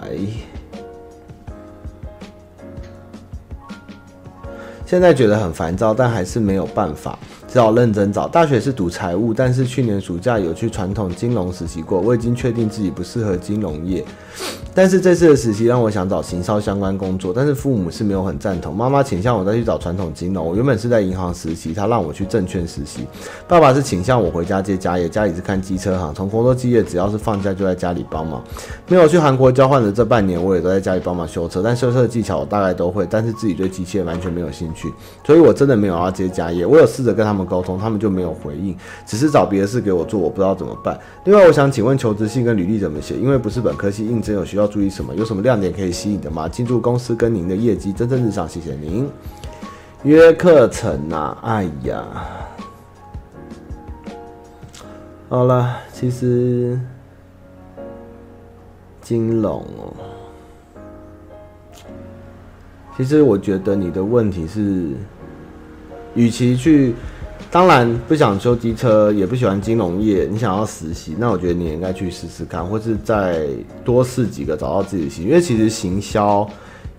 [4.84, 7.18] 现在觉得很烦躁，但还是没有办法。
[7.54, 8.26] 只好认真找。
[8.26, 12.00] 大学是读财务，但是去年暑假有去传统金融实习过。
[12.00, 14.04] 我已经确定自己不适合金融业，
[14.74, 18.74] 但是这次的实习让我想找行销相关工作，但是父母是没有很赞同。
[18.74, 20.44] 妈妈倾向我再去找传统金融。
[20.44, 23.06] 我原本是在银行实习，他让我去证券实习。
[23.46, 26.12] 爸爸是倾向我回家接家业，家里是看机车行。
[26.12, 28.42] 从工作毕业，只要是放假就在家里帮忙。
[28.88, 34.92] 没有去韩国交换的这半年，我也都在家里帮忙修车，但修车的技巧我大概都会，但是自己对机械完全没有兴趣，
[35.24, 36.66] 所以我真的没有要接家业。
[36.66, 37.43] 我有试着跟他们。
[37.44, 38.76] 沟通，他们就没有回应，
[39.06, 40.98] 只是找别的事给我做，我不知道怎么办。
[41.24, 43.16] 另外，我想请问求职信跟履历怎么写？
[43.16, 45.14] 因为不是本科系应征，有需要注意什么？
[45.14, 46.48] 有什么亮点可以吸引的吗？
[46.48, 49.08] 进驻公司跟您的业绩蒸蒸日上，谢谢您。
[50.02, 52.04] 约课程啊，哎呀，
[55.30, 56.78] 好了，其实
[59.00, 59.94] 金融哦，
[62.96, 64.92] 其实我觉得你的问题是，
[66.14, 66.94] 与其去。
[67.54, 70.26] 当然不想修机车，也不喜欢金融业。
[70.28, 73.46] 你想要实习，那我觉得你也应该去试试看，或是再
[73.84, 75.30] 多试几个，找到自己的兴趣。
[75.30, 76.44] 因为其实行销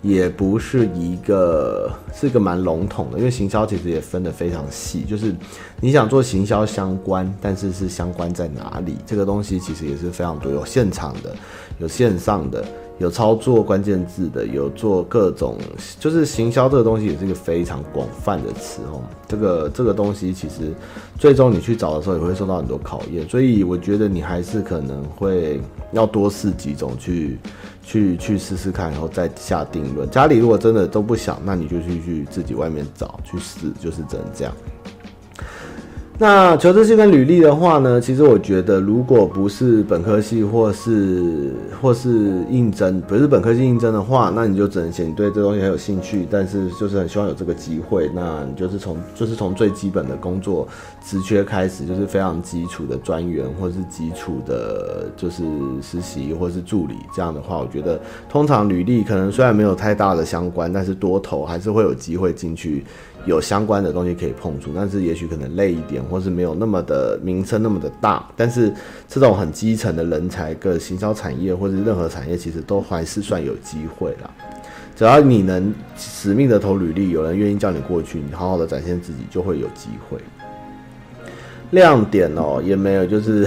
[0.02, 3.18] 也不是一个，是一个蛮笼统的。
[3.18, 5.36] 因为行销其实也分得非常细，就是
[5.82, 8.96] 你想做行销相关，但是是相关在哪里？
[9.06, 11.36] 这个东西其实也是非常多，有现场的，
[11.80, 12.64] 有线上的。
[12.98, 15.58] 有操作关键字的，有做各种，
[16.00, 19.02] 就是行销这个东西也是一个非常广泛的词哦。
[19.28, 20.74] 这个这个东西其实
[21.20, 25.60] 最终你去找的时候也会受到很多考验，所以我觉得你还是可能会
[25.92, 27.38] 要多试几种去
[27.84, 30.10] 去去试试看，然后再下定论。
[30.10, 34.54] 家里如果真的都不想，那你就去去自己外面找去试，就是只能这样。
[36.18, 41.52] 那求职信跟履历的话呢，其实我觉得，如果不是本科系或是
[41.82, 48.10] 或是应征，不是本科系应征的话，那你就只能写你对这东西很有兴趣，但是就是很希望有这个机会。
[48.16, 50.66] 那你就是从就是从最基本的工作
[51.04, 55.44] 职缺开始，就是非常基础的专员或是基础的，就是
[55.82, 58.00] 实习或是助理这样的话，我觉得
[58.30, 62.86] 通常履历可能虽然没有太大的相关，但是多投还是会有机会进去。
[63.26, 68.26] 有相关的东西可以碰触，但是也许可能累一点，或是没有那么的名声那么的大。
[68.36, 68.74] 但是
[69.08, 74.30] 这种很基层的人才，跟行销产业或者任何产业，其实都还是算有机会啦。
[74.96, 80.18] 只要你能死命的投履历，有人愿意叫你过去，你好好的展现自己，就会有机会。
[81.72, 83.46] 亮点哦，也没有，就是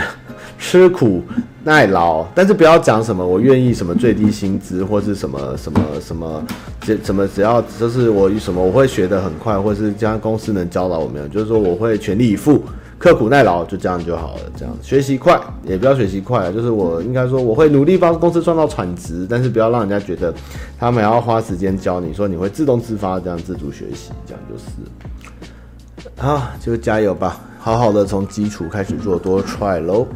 [0.58, 1.22] 吃苦
[1.62, 6.44] 耐劳，但是不要讲什么我愿意什么最低薪资或是什么什么什么，
[6.80, 12.62] 只什么只要就是我什么我会学得很快，或是这家公司能教导我没有，就是说我会全力以赴、
[12.98, 14.40] 刻苦耐劳，就这样就好了。
[14.56, 20.34] 这样学习快也不要学习快，就是我应该说我会努力帮公司创造产值，但是不要让人家觉得
[20.78, 26.10] 他们要花时间教你，说你会自动自发这样自主学习，这样就是。
[26.16, 27.40] 好，就加油吧。
[27.60, 30.06] 好好的从基础开始做，多 try 喽。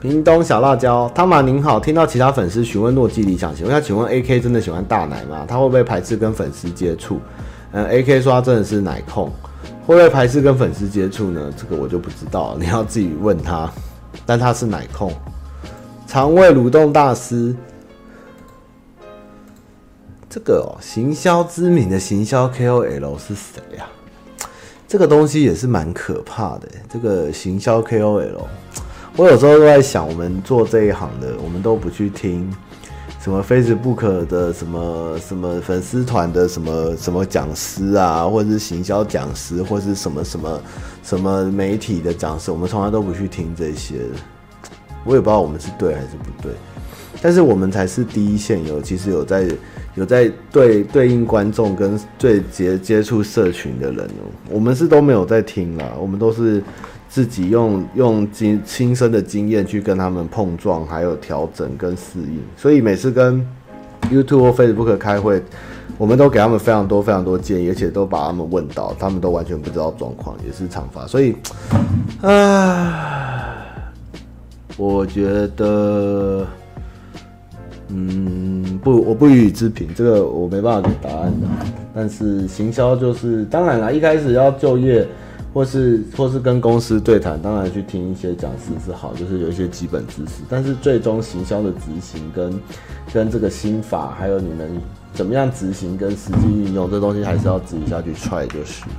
[0.00, 5.44] 屏东小辣椒，汤马您好，听到其他粉丝询问诺基理想型，我想请问 AK 真的喜欢大奶吗？
[5.46, 7.20] 他会不会排斥跟粉丝接触？
[7.72, 9.30] 嗯，AK 说他真的是奶控，
[9.86, 11.52] 会不会排斥跟粉丝接触呢？
[11.54, 13.70] 这个我就不知道，你要自己问他。
[14.24, 15.12] 但他是奶控，
[16.06, 17.54] 肠胃蠕动大师。
[20.30, 23.86] 这个哦，行销知名的行销 KOL 是谁呀？
[24.88, 26.68] 这个东西也是蛮可怕的。
[26.88, 28.44] 这个行销 KOL，
[29.16, 32.50] 我有时候都在想，我们做这一行的，我们都不去听
[33.20, 40.62] 什么 Facebook 的什么什么粉丝团的什么什么讲师啊，或者是行销讲师，或是什么什么
[41.02, 43.96] 什么媒体的讲师，我们从来都不去听这些。
[45.04, 46.52] 我也不知道我们是对还是不对，
[47.20, 49.48] 但是我们才是第一线有，其实有在。
[49.96, 56.62] 有在对对应观众跟最接接触社群的人哦，我们是都没有在听啦，我们都是
[57.10, 62.38] 自己用用经亲身的经验去跟他们碰撞，还有调整跟适应。
[62.56, 63.44] 所以每次跟
[64.10, 65.42] YouTube 或 Facebook 开会，
[65.98, 71.04] 我们都给他们非常多非常多建议，而且都把他们问到，他们都完全不知道状况，也是常发。
[71.08, 71.34] 所以，
[72.22, 73.66] 啊，
[74.76, 76.46] 我觉得。
[77.92, 81.48] 嗯，不，我不予以置评，这个我没办法给答案的。
[81.92, 85.04] 但是行销就是，当然啦，一开始要就业，
[85.52, 90.42] 或是或是跟公司对谈，当然去听一些讲师是好，就是有一些基本知识。
[90.48, 92.60] 但是最终行销的执行跟
[93.12, 94.80] 跟这个心法，还有你们
[95.12, 98.96] 怎么样执行跟实际运用，这东西还是要自己下去 try 就是了。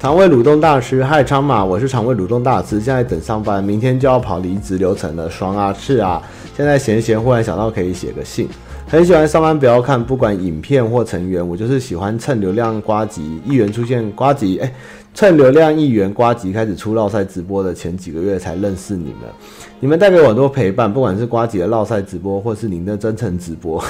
[0.00, 6.20] 肠胃蠕动大师，嗨，昌马，我是肠胃蠕动大师，现在等上班，明天就要跑离职流程了，爽啊，是啊，
[6.56, 8.48] 现在闲闲忽然想到可以写个信。
[8.90, 14.74] 很喜欢上班不要看，不管影片或成员，我就是喜欢蹭流量瓜吉，议员出现瓜吉，哎、
[15.14, 19.30] 蹭流量议员瓜吉开始出绕赛直播的前几个月才认识你们，
[19.78, 23.80] 你们带给我很多陪伴，不管是瓜吉的绕赛直播，或是您的真诚直播，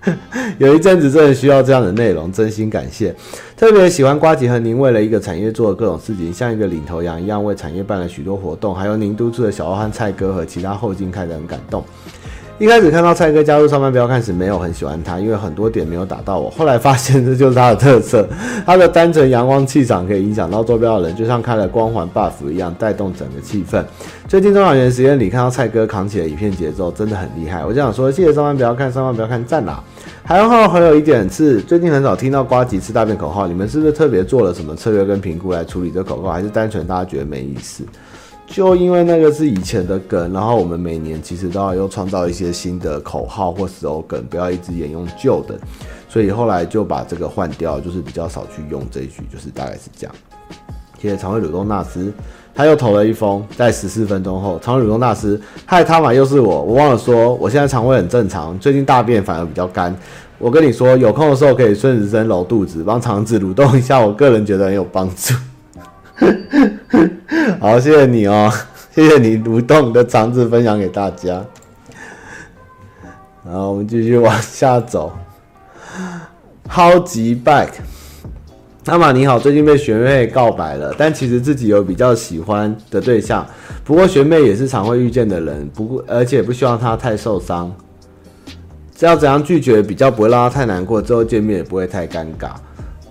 [0.60, 3.14] 有一阵子真的需要这样的内容，真心感谢。
[3.56, 11.82] 特别喜欢瓜吉和您为了一个产业做的各种事情，像一个领头羊一样为产业办了许多活动，还有您督促的小欧和蔡哥和其他后进看得很感动。
[12.62, 16.48] 一开始看到蔡哥加入上班不要看时，没有很喜欢他，因为很多点没有打到我。
[16.48, 18.24] 后来发现这就是他的特色，
[18.64, 23.84] 他的单纯阳光气场可以影响到周边的人，就像开了光环 buff 一样，带动整个气氛。
[24.28, 27.66] 最近中小园实验里看到蔡哥扛起了一片节奏，真的很厉害。
[27.66, 29.82] 我就想说，谢谢上班不要看，上班不要看，赞啦！
[30.22, 37.82] 还有还有一点是，最近很少听到瓜吉吃大便口号，你们是不是特别做了什么策略跟评估来处理这口号，还是单纯大家觉得没意思？
[38.52, 45.58] 就因为那个是以前的梗，然后我们每年其实都要又创造一些新的口号或 slogan，不要一直沿用旧的，
[46.06, 50.14] 所以后来就把这个换掉，就是比较少去用这一句，就是大概是这样。
[51.00, 52.12] 谢谢常会蠕动纳斯，
[52.54, 59.96] 他又投了一封，在十四分钟后，常会蠕动纳斯，嗨，他嘛又是我，我忘了说，我现在肠胃很正常，最近大便反而比较干。
[60.38, 65.34] 我跟你说，有空的时候可以顺时针揉肚子，帮肠子蠕动一下，我个人觉得很有帮助。
[67.60, 68.52] 好，谢谢你哦，
[68.90, 71.44] 谢谢你蠕动的肠子分享给大家。
[73.44, 75.12] 然后我们继续往下走。
[76.68, 77.68] 超级 back，
[78.86, 83.46] 那么你好，最近被学妹告白了，但其实自己有比较喜欢的对象，
[83.84, 87.70] 不过学妹也是常会遇见的人，不过而且不希望她太受伤。
[89.00, 92.52] 要怎样拒绝比较不会让她太难过，之后见面也不会太尴尬。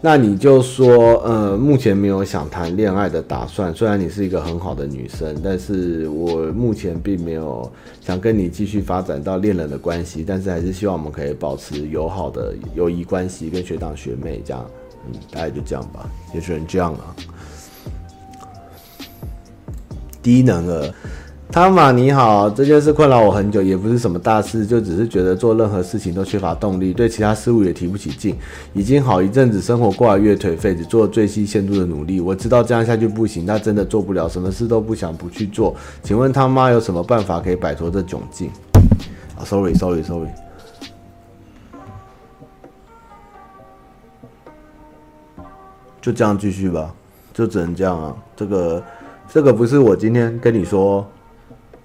[0.03, 3.71] 那你就说，呃，目前没有想谈恋爱的打算。
[3.71, 10.25] 虽然你是一个很好的女生，但是我目前并没有想跟你继续发展到恋人的关系。
[10.27, 14.65] 但是还是希望我们可以保持友好的友谊关系，跟学长学妹这样。
[15.05, 17.15] 嗯，大概就这样吧，也只能这样了。
[20.23, 20.93] 低能儿。
[21.51, 28.37] 汤玛你好，这件事困扰我很久，也不是什么大事，就只是觉得做任何事情都缺乏动力，对其他事物也提不起劲，
[28.73, 32.21] 已经好一阵子生活过得越颓废，只做最细限度的努力。
[32.21, 35.75] 我知道这样下去不行，那真的做不了，什么事都不想不去做。
[36.01, 38.49] 请问他妈有什么办法可以摆脱这窘境？
[39.37, 40.29] 啊，sorry，sorry，sorry，
[46.01, 46.95] 就这样继续吧，
[47.33, 48.15] 就只能这样啊。
[48.37, 48.81] 这个，
[49.27, 51.05] 这个不是我今天跟你说。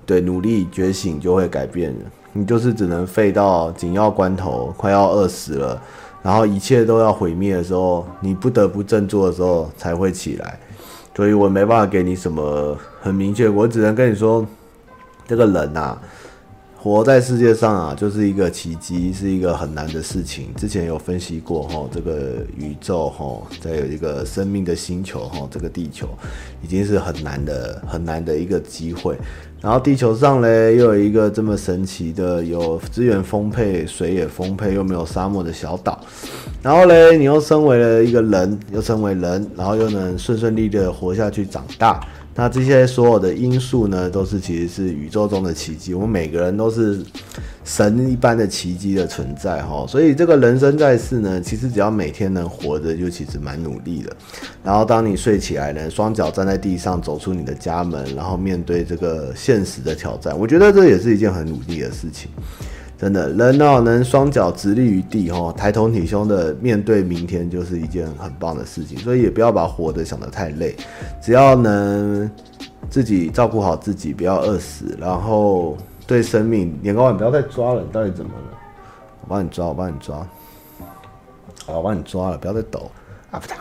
[0.07, 1.95] 对，努力觉醒就会改变。
[2.33, 5.83] 你就是只能废到紧要关头，快要饿死了，
[6.23, 10.59] 然后一切都要毁灭的时候，你不得不振作的时候才会起来。
[11.14, 14.47] 所以我没办法给你什么很明确，我只能跟你说，
[15.27, 15.99] 这个人呐。
[16.79, 20.55] 活在世界上啊，就是一个奇迹，是一个很难的事情。
[20.55, 26.09] 之前有分析过哈，这个宇宙哈，再有一个生命的星球哈，这个地球
[26.62, 29.17] 已经是很难的、很难的一个机会。
[29.61, 35.99] 然后地球上嘞，又有一个这么神奇的，有资源丰沛、水也丰沛，又没有沙漠的小岛。
[36.62, 42.01] 然后嘞，你又身为了一个人，又成为人，然后又能顺顺利利的活下去、长大。
[42.37, 45.94] 那这些所有的因素呢，都是其实是宇宙中的奇迹。
[45.94, 47.01] 我们每个人都是
[47.64, 49.87] 神一般的奇迹的存在哈。
[49.88, 54.14] 所以这个人生在世呢，其实只要每天能活着，就其实蛮努力的。
[54.62, 62.31] 然后当你睡起来呢，双脚站在地上，走出你的家门，然后面对这个现实的挑战，我觉得这也是一件很努力的事情。
[62.98, 68.96] 真的，人哦，能双脚直立于地，哦，抬头挺胸的面对明天，就是一件很棒的事情。
[68.98, 70.74] 所以也不要把活的想得太累，
[71.20, 72.30] 只要能
[72.88, 78.59] 自己照顾好自己，不要饿死，然后对生命，年糕碗不要再抓了，你到底怎么了？
[79.20, 80.26] 我帮你抓，我帮你抓，
[81.66, 82.90] 好，我帮你抓了，不要再抖
[83.30, 83.38] 啊！
[83.38, 83.56] 不打，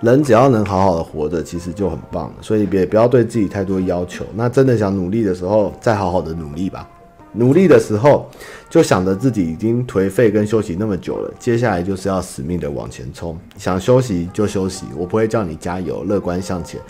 [0.00, 2.34] 人只要能好好的活着，其实就很棒了。
[2.40, 4.24] 所以别不要对自己太多要求。
[4.34, 6.88] 那真的想努力的时候，再好好的努力吧。
[7.32, 8.28] 努力的时候，
[8.68, 13.38] 就想着自己已经颓废跟休息那么久了，接下来就是要死命的往前冲。
[13.56, 16.80] 想休息就休息，我不会叫你加油，乐观向前。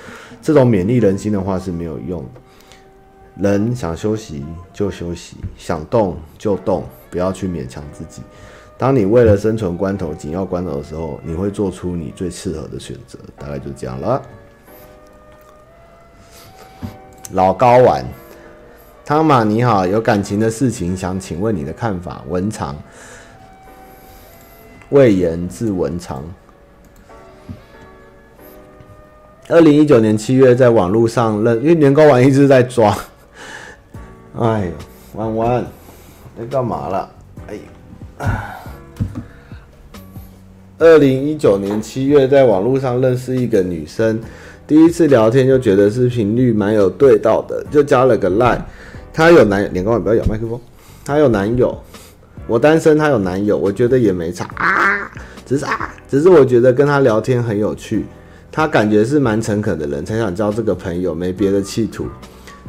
[0.40, 2.24] 这种勉励人心的话是没有用。
[3.36, 8.22] 人想休息就休息，想动就动，不要去勉强自己。
[8.78, 13.18] 当你为了生存关头、紧要关头的时候，你会做出你最适合的选择。
[13.38, 14.22] 大概就这样了。
[17.32, 18.02] 老高玩。
[19.10, 22.22] 汤玛你好，有感情的事情想请问你的看法。
[22.28, 22.76] 文长，
[24.90, 26.22] 魏延字文长。
[29.48, 32.96] 二零一九年七月，在网络上认，因为年糕丸一直在抓。
[34.38, 34.72] 哎呦，
[35.14, 35.64] 弯弯，
[36.38, 37.10] 在干嘛了？
[37.48, 37.58] 哎，
[40.78, 44.20] 二零一九年七月，在网络上认识一个女生，
[44.68, 48.60] 第一次聊天就觉得是频率蛮有对到的，就加了个 line。
[49.12, 50.60] 她有男，脸高不要咬麦克风。
[51.04, 51.76] 她有男友，
[52.46, 55.10] 我单身，她有男友，我觉得也没差啊，
[55.44, 58.06] 只是啊，只是我觉得跟她聊天很有趣，
[58.52, 62.06] 她感觉是蛮诚恳的人，才想交这个朋友，没别的企图。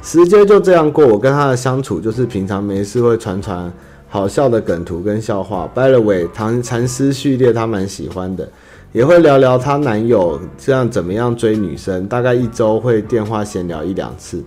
[0.01, 3.71] 时间就这样过，我跟她的相处就是平常没事会传传
[4.09, 5.69] 好笑的梗图跟笑话。
[5.75, 8.49] By the way，唐禅师序列她蛮喜欢的，
[8.93, 14.43] 也会聊聊她男友这样怎么样追女生，大概一周会电话闲聊一两次。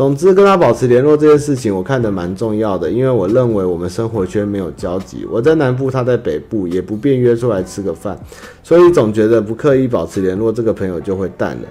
[0.00, 8.18] 总之，跟他保持联络这件事情，我看得蛮重要的，因为我认为我们生活圈没有交集，我在南部，他在北部，也不便约出来吃个饭，
[8.62, 11.68] 所以总觉得不刻意保持联络，这个朋友就会淡了。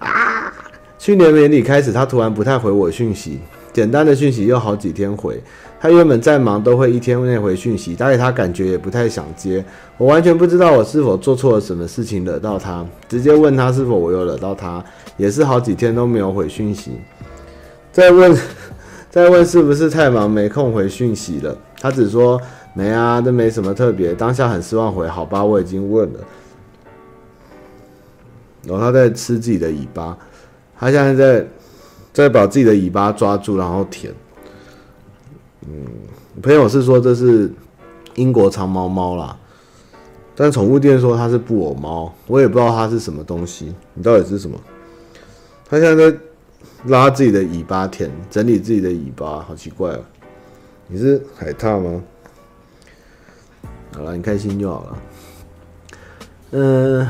[0.00, 0.52] 啊！
[0.98, 3.38] 去年年底开始，他突然不太回我讯息，
[3.72, 5.40] 简单的讯息又好几天回。
[5.80, 9.64] 他原本再忙都会一天内回讯息，打给他感觉也不太想接。
[9.96, 14.84] 我完全不知道我是否做错了什么事情惹到他，直接问他是否我又惹到他，
[15.16, 16.90] 也是好几天都没有回讯息。
[17.98, 18.38] 再问，
[19.10, 21.58] 再问是不是太忙没空回讯息了？
[21.80, 22.40] 他只说
[22.72, 24.14] 没啊，都没什么特别。
[24.14, 26.20] 当下很失望回，好吧，我已经问了。
[28.62, 30.16] 然后他在吃自己的尾巴。
[30.78, 31.46] 他现在在
[32.12, 34.14] 在把自己的尾巴抓住，然后舔。
[35.66, 35.84] 嗯，
[36.40, 37.50] 朋友是说这是
[38.14, 39.36] 英国长毛猫啦，
[40.36, 43.74] 但宠物店说它是布偶猫，我也不知道它是什么东西。
[43.94, 44.56] 你到底是什么？
[45.68, 46.16] 他现在在
[46.86, 50.00] 拉自己的尾巴舔，整理自己的尾巴，好奇怪哦。
[50.86, 52.02] 你是海獭吗？
[53.94, 54.98] 好了，你开心就好了。
[56.52, 57.08] 嗯，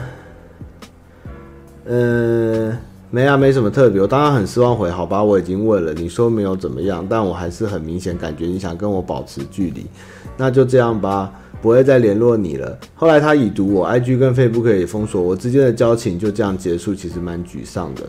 [1.84, 2.78] 嗯。
[3.10, 4.02] 没啊，没什么特别。
[4.02, 9.86] 我当然很失望回，好吧，我已经问了，你说没有怎么样，但我还是很明显感觉你想跟我保持距离，
[10.36, 12.78] 那就这样吧，不会再联络你了。
[12.94, 18.02] 后来他已读我 IG 跟 Facebook 也封锁，我之间的交情就这样结束，其实蛮沮丧的。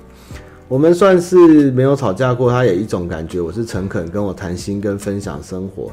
[0.69, 5.91] 我们算是没有吵架过，他也一种感觉，我是诚恳跟我谈心跟分享生活，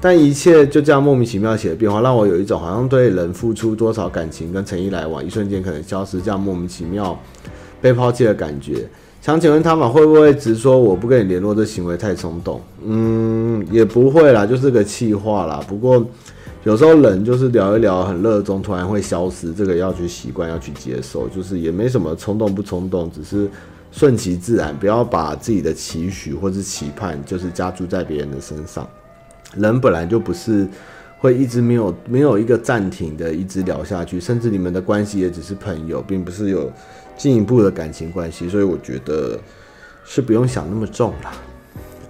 [0.00, 7.18] 但一切就这样莫名其妙起了变化，让我有一种好像对人付出多少感情跟诚意来往，一瞬间可能消失，这样莫名其妙。
[7.80, 8.88] 被抛弃的感觉，
[9.20, 12.60] 想请问他们会不会直说我不跟你联络，这行为太冲动？
[12.86, 15.60] 嗯，也不会啦，就是个气话啦。
[15.68, 16.02] 不过
[16.62, 23.50] 有时候人就是聊一聊很热衷，突然会消失，这个要去习惯，要去接受，就是也没什么冲动不冲动，只是
[23.94, 28.84] 顺其自然，不要把自己的期许或是期盼就是加注在别人的身上。
[29.54, 30.66] 人本来就不是
[31.18, 36.70] 会一直没有没有一个暂停的一直聊下去，甚至你们的关系也只是朋友，并不是有。
[37.16, 39.38] 进一步的感情关系，所以我觉得
[40.04, 41.30] 是不用想那么重了。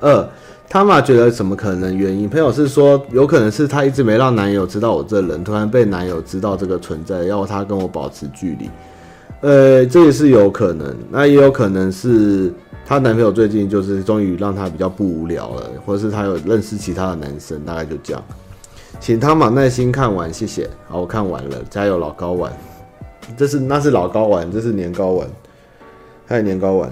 [0.01, 0.29] 二，
[0.67, 2.27] 他妈觉得怎么可能原因？
[2.27, 8.71] 朋友是说，有可能是她一直没让男友知道我这人，突然被男友知道这个存在，要他跟我保持距离。
[9.45, 12.51] 呃，这也是有可能，那也有可能是
[12.87, 18.25] 她男朋友最近就是终于让她比较不无聊了，或者是她有认识其他的男生，大概就这样。
[19.01, 20.71] 请他玛耐心看完，谢谢。
[20.89, 22.51] 好，我看完了，加油，老高玩。
[23.37, 25.29] 这是那是老高丸，这是年糕丸，
[26.25, 26.91] 还有年糕丸。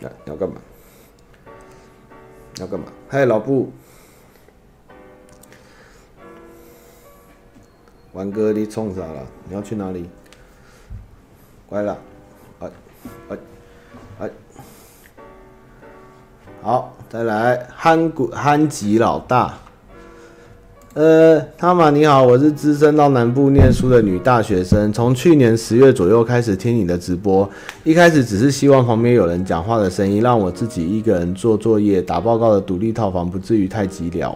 [0.00, 0.54] 来，你要干嘛？
[2.54, 2.86] 你要干嘛？
[3.06, 3.70] 嗨，老布，
[8.14, 9.26] 玩哥，你冲啥了？
[9.48, 10.08] 你要去哪里？
[11.66, 11.98] 乖了，
[12.60, 12.70] 哎
[13.28, 13.36] 哎
[14.20, 14.30] 哎，
[16.62, 19.58] 好，再来憨古憨吉老大。
[20.94, 27.50] 呃，他玛你好，我是资深到南部念书的女大学生，从去年十月左右开始听你的直播，
[27.82, 34.32] 一开始只是希望旁边有人讲话的声音，让我自己一个人做作业、打报告的独立套房不至于太寂寥。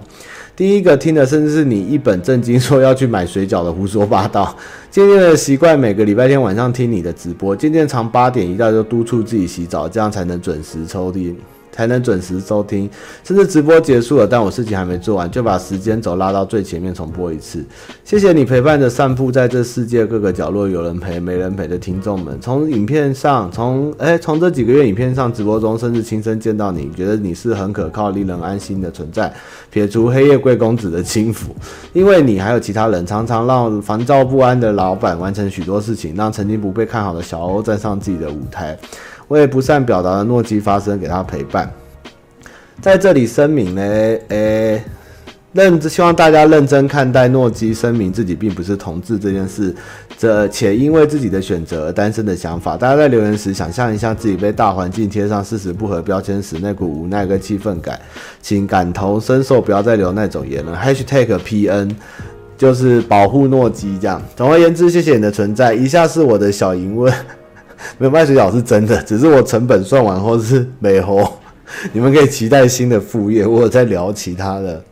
[0.56, 4.56] 第一个听的甚至是你一本正经说要去买水饺的胡说八道，
[4.90, 11.36] 渐渐的习惯每个礼拜天晚上听你的直播，渐渐从八点一到就督促自己洗澡，这样才能准时抽听。
[11.78, 12.90] 才能准时收听，
[13.22, 17.64] 甚至直播结束了，但我事情还没做完，就把时间轴拉到最前面重播一次。
[18.04, 22.36] 谢谢你陪伴着散步在这世界各个角落有人陪没人陪的听众们。
[22.40, 29.32] 从影片上，从诶，从这几个月影片上直播中，甚至亲身见到你，觉得你是很可靠、令人安心的存在。
[29.70, 31.54] 撇除黑夜贵公子的轻浮，
[31.92, 38.76] 因为你还有其他人，常常让烦躁不安的老板完成许多事情，让曾经不被看好的小欧站上自己的舞台。
[39.28, 41.70] 为不善表达的诺基发声，给他陪伴。
[42.80, 43.82] 在这里声明呢，
[44.28, 44.82] 诶，
[45.52, 49.74] 认希望大家认真看待诺基声明自己并不是同志这件事，
[50.16, 52.76] 这且因为自己的选择而单身的想法。
[52.76, 57.98] 大家在留言时想象一下自己被大环境贴上事实不合标签时那股无奈跟气愤感，
[58.40, 60.76] 请感同身受，不要再留那种言论。
[60.78, 61.90] Hashtag PN
[62.56, 64.22] 就是保护诺基这样。
[64.36, 65.74] 总而言之，谢谢你的存在。
[65.74, 67.12] 以下是我的小疑问，
[67.98, 71.26] 没有卖水饺是真的，只是我成本算完后是美猴。
[71.92, 74.84] 你们可以期待新的副业，我在聊其他的。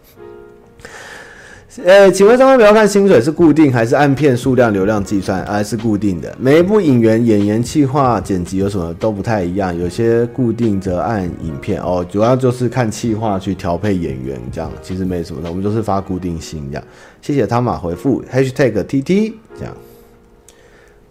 [1.85, 5.45] 呃，请问上面不要看薪水是固定还是按片数量流量计算？
[5.45, 6.35] 还是固定的？
[6.41, 16.85] 每一部影员演员企划剪辑有什么都不太一样，有些固定则按影片哦，主要就是看企划去调配演员这样，其实没什么的，我们就是发固定薪这样。
[17.21, 19.77] 谢谢汤马回复 hashtag TT 这样。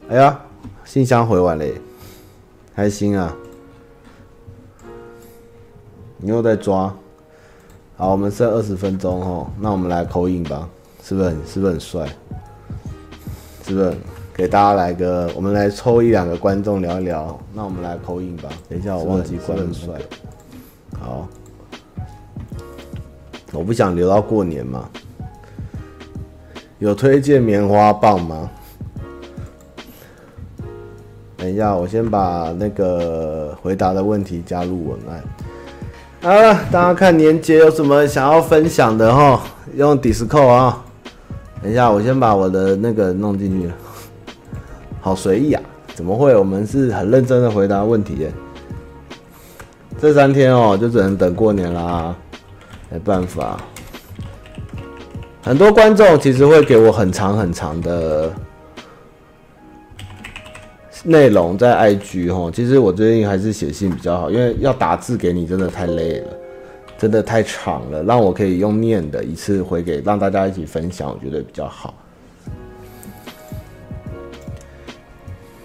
[0.10, 0.40] 哎呀，
[0.86, 1.74] 信箱回完嘞，
[2.76, 3.36] 开心啊！
[6.18, 6.94] 你又在抓。
[7.98, 10.70] 好，我们剩二十分钟哦，那我们来口音吧，
[11.04, 12.08] 是不是很是不是很帅？
[13.64, 13.94] 是不是
[14.34, 18.50] 给大家来个，我们来抽一两个观众聊一聊，那我们来口音吧。
[18.70, 20.00] 等一下我忘记关了帅。
[21.00, 21.28] 好，
[23.52, 24.88] 我不想留到过年嘛。
[26.78, 28.50] 有推荐棉花棒吗？
[31.46, 35.24] 等一下，我先把那个回答的问题加入文案。
[36.24, 39.40] 好了，大家看年节有什么想要分享的哈？
[39.76, 40.84] 用 Discord 啊。
[41.62, 43.70] 等一下，我先把我的那个弄进去。
[45.00, 45.62] 好随意啊？
[45.94, 46.36] 怎么会？
[46.36, 48.34] 我们是很认真的回答问题耶。
[50.02, 52.16] 这三天哦，就只能等过年啦，
[52.90, 53.60] 没办法。
[55.44, 58.32] 很多观众其实会给我很长很长的。
[61.08, 66.34] 内容在 IG 哈，其实我最近还是写信比较好，因为要打字给你真的太累了，
[66.98, 71.94] 真的太长了，让我可以用念的一次回给，让大家一起分享，我觉得比较好。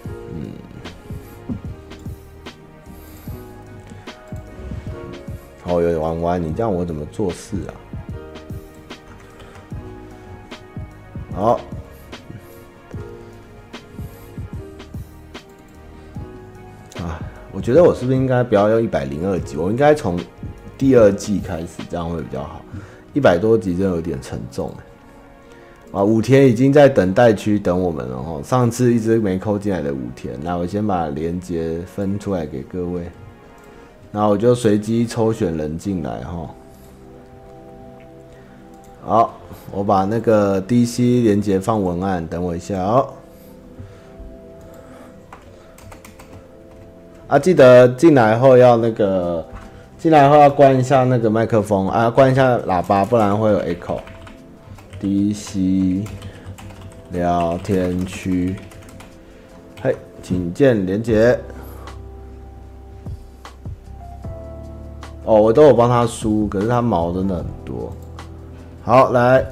[0.05, 0.51] 嗯，
[5.63, 7.73] 好，有玩玩，你这样我怎么做事啊？
[11.33, 11.59] 好。
[17.53, 19.57] 我觉得我是不是应该不要用一百零二集？
[19.57, 20.17] 我应该从
[20.77, 22.61] 第二季开始，这样会比较好。
[23.13, 24.73] 一百多集真的有点沉重
[25.91, 26.01] 啊！
[26.01, 28.41] 武田已经在等待区等我们了哈。
[28.41, 33.11] 上次一直没扣进来的武田，那我先把连接分出来给各位，
[34.11, 36.49] 那我就随机抽选人进来哈。
[39.03, 39.37] 好，
[39.71, 43.13] 我把那个 DC 连接放文案，等我一下哦。
[47.31, 49.41] 啊，记得进来后要那个，
[49.97, 53.99] 进来后要关一下那个麦克风啊，关一下喇叭，不然会有 echo。
[55.01, 56.05] DC
[57.11, 58.57] 聊天区，
[59.81, 61.39] 嘿，请见连结。
[65.23, 67.93] 哦，我都有帮他梳，可是他毛真的很多。
[68.83, 69.45] 好，来，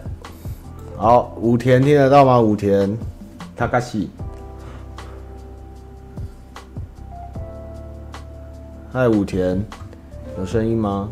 [0.97, 2.41] 好，武田听得到吗？
[2.41, 2.93] 武田
[3.55, 4.09] 卡卡西。
[8.91, 9.59] 嗨，武田，
[10.35, 11.07] 有声音吗？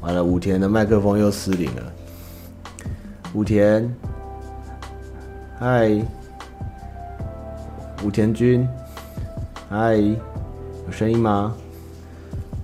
[0.00, 1.82] 完了，武田的麦克风又失灵了。
[3.32, 3.88] 武田，
[5.56, 6.04] 嗨，
[8.02, 8.68] 武田君，
[9.68, 11.54] 嗨，有声音吗？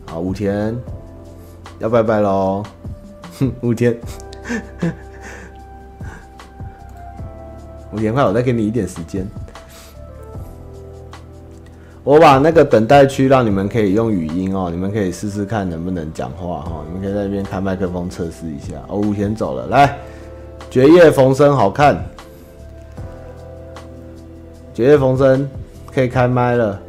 [0.06, 0.74] 好，武田，
[1.78, 2.64] 要拜拜喽。
[3.38, 3.96] 哼， 武田，
[7.94, 9.24] 武田快，我再给你一点时间。
[12.06, 18.76] 我把那个等待区让你们可以用语音哦，你们可以试试看能不能讲话哈，你们可以在那边开麦克风测试一下。
[18.86, 19.98] 哦，武田走了，来，
[20.70, 22.00] 绝叶逢生好看，
[24.72, 25.50] 绝叶逢生
[25.92, 26.80] 可以开麦了，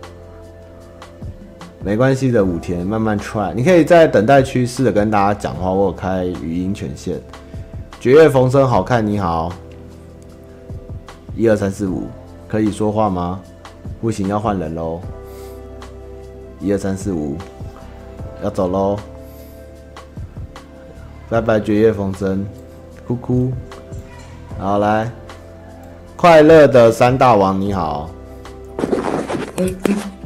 [1.83, 7.19] 没关系的，武田慢慢 try，你可以在等待区试着跟大家讲话，我有开语音权限。
[7.99, 9.51] 绝叶逢生好看，你好，
[11.35, 12.03] 一二三四五，
[12.47, 13.39] 可以说话吗？
[13.99, 15.01] 不行，要换人喽！
[16.59, 17.35] 一二三四五，
[18.43, 18.95] 要走喽！
[21.29, 22.45] 拜拜，绝夜逢生，
[23.07, 23.51] 哭哭。
[24.59, 25.09] 好，来，
[26.15, 28.09] 快乐的三大王，你好。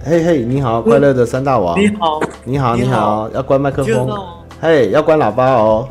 [0.03, 1.79] 嘿嘿，你好，快乐的三大王。
[1.79, 4.09] 你好，你好，你好，要关麦克风。
[4.59, 5.87] 嘿，要关喇叭哦。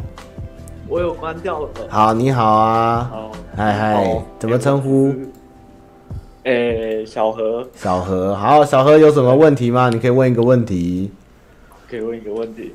[0.87, 1.69] 我有关掉了。
[1.89, 3.11] 好，你好啊。
[3.11, 3.31] 好。
[3.57, 5.15] 嗨嗨，怎么称呼？
[6.45, 9.91] 诶、欸，小何，小何，好，小何有什么问题吗？
[9.91, 11.11] 你可以问一个问题，
[11.89, 12.73] 可以问一个问题。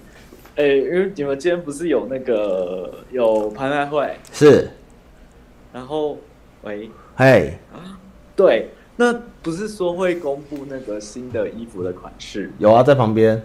[0.55, 4.15] 诶、欸，因为你们今天不是有那个有拍卖会？
[4.31, 4.69] 是。
[5.73, 6.19] 然后，
[6.61, 7.97] 喂，嘿，啊，
[8.35, 9.11] 对，那
[9.41, 12.51] 不是说会公布那个新的衣服的款式？
[12.59, 13.41] 有啊，在旁边，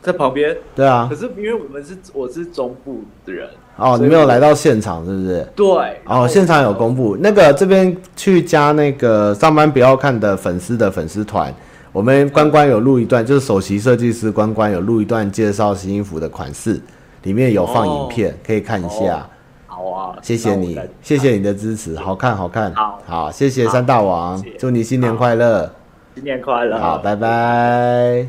[0.00, 0.56] 在旁边。
[0.76, 1.08] 对啊。
[1.10, 3.50] 可是因为我们是我是中部的人。
[3.76, 5.48] 哦，你没有来到现场是不是？
[5.56, 5.66] 对。
[6.04, 11.52] 哦，现场有公布，那个这边去加那个上班不要看的粉丝的粉丝团。
[11.92, 16.80] 我们关关有录一段，就是首席设计师关关有录一段介绍新衣服的款式，
[17.22, 19.16] 里面有放影片，哦、可以看一下。
[19.16, 19.26] 哦、
[19.66, 22.72] 好啊，谢谢你，谢谢你的支持，好看好看。
[22.74, 25.70] 好，好，谢谢三大王，祝你新年快乐，
[26.14, 26.78] 新年快乐。
[26.78, 28.26] 好，拜拜。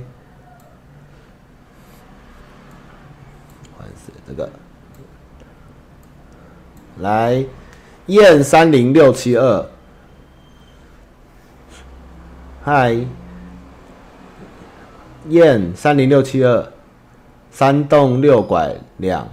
[3.77, 4.49] 换是这个，
[7.03, 7.45] 来，
[8.05, 9.69] 燕三零六七二，
[12.63, 13.05] 嗨。
[15.29, 16.71] 燕三零六七二，
[17.49, 19.27] 三洞六拐两。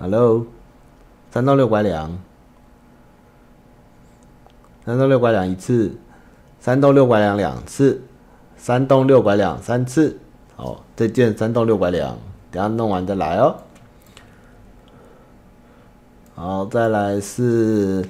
[0.00, 0.46] Hello，
[1.30, 2.18] 三洞六拐两，
[4.84, 5.96] 三洞六拐两一次，
[6.58, 8.02] 三洞六拐两两次，
[8.56, 10.18] 三洞六拐两三次。
[10.56, 12.18] 好，再见，三洞六拐两，
[12.54, 13.56] 等下弄完再来哦。
[16.36, 18.08] 好，再来是。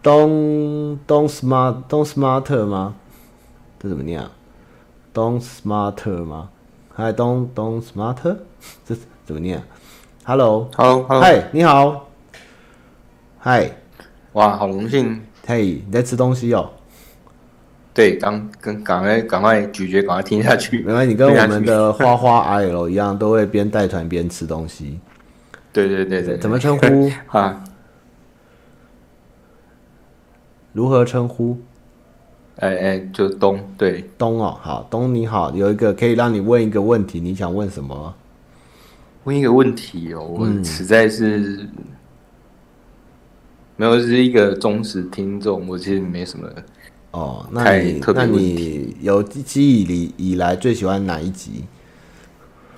[0.00, 2.94] 东东 smart 东 smarter 吗？
[3.80, 4.30] 这怎么念啊
[5.12, 6.50] ？？Don smarter 吗？
[6.94, 8.36] 嗨，东东 smarter，
[8.86, 9.64] 这怎么念啊
[10.24, 12.06] ？Hello，Hello，嗨，你好，
[13.38, 13.70] 嗨，
[14.34, 16.70] 哇，好荣幸，嘿，你在吃东西哦？
[17.98, 20.82] 对，刚跟赶快赶快咀嚼，赶快听下去。
[20.86, 25.00] 原来你跟我们的花花 IL 一样，都会边带团边吃东西。
[25.72, 27.64] 对对对对，怎么称呼 啊？
[30.72, 31.58] 如何称呼？
[32.58, 38.14] 哎哎，就东对东哦，好东你好，有一个可以让你问一个问题，你想问什么？
[39.24, 41.68] 问一个问题哦，我实在是、嗯、
[43.74, 46.48] 没有，是一个忠实听众，我其实没什么
[47.18, 47.46] 哦。
[47.50, 51.64] 那你那你有记忆里以来最喜欢哪一集？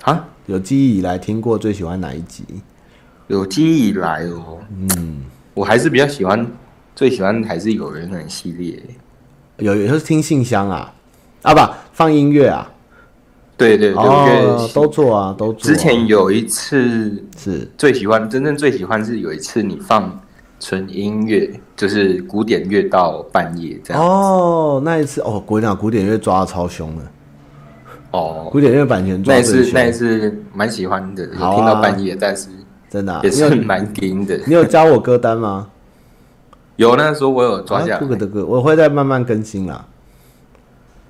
[0.03, 0.27] 啊？
[0.47, 2.43] 有记忆以来听过最喜欢哪一集？
[3.27, 4.57] 有记忆以来哦，
[4.97, 5.21] 嗯，
[5.53, 6.45] 我还是比较喜欢。
[6.93, 8.77] 最喜欢还是有人很系列，
[9.59, 10.93] 有有时候听信箱啊，
[11.41, 12.69] 啊不放音乐啊，
[13.55, 15.71] 对对对，哦、都做啊都做。
[15.71, 20.20] 之前有一次是最喜欢，真正最喜欢是有一次你放
[20.61, 24.01] 纯音乐，就是古典乐到半夜这样。
[24.01, 27.01] 哦，那一次哦，国讲古典乐抓的超凶的，
[28.11, 29.21] 哦，古典乐版权。
[29.25, 32.47] 那一次那一次蛮喜欢的，有听到半夜，啊、但是
[32.91, 34.39] 真的、啊、也是蛮听的。
[34.45, 35.67] 你有加我歌单吗？
[36.75, 39.83] 有那时候我有抓下来，这个的歌我会再慢慢更新啦。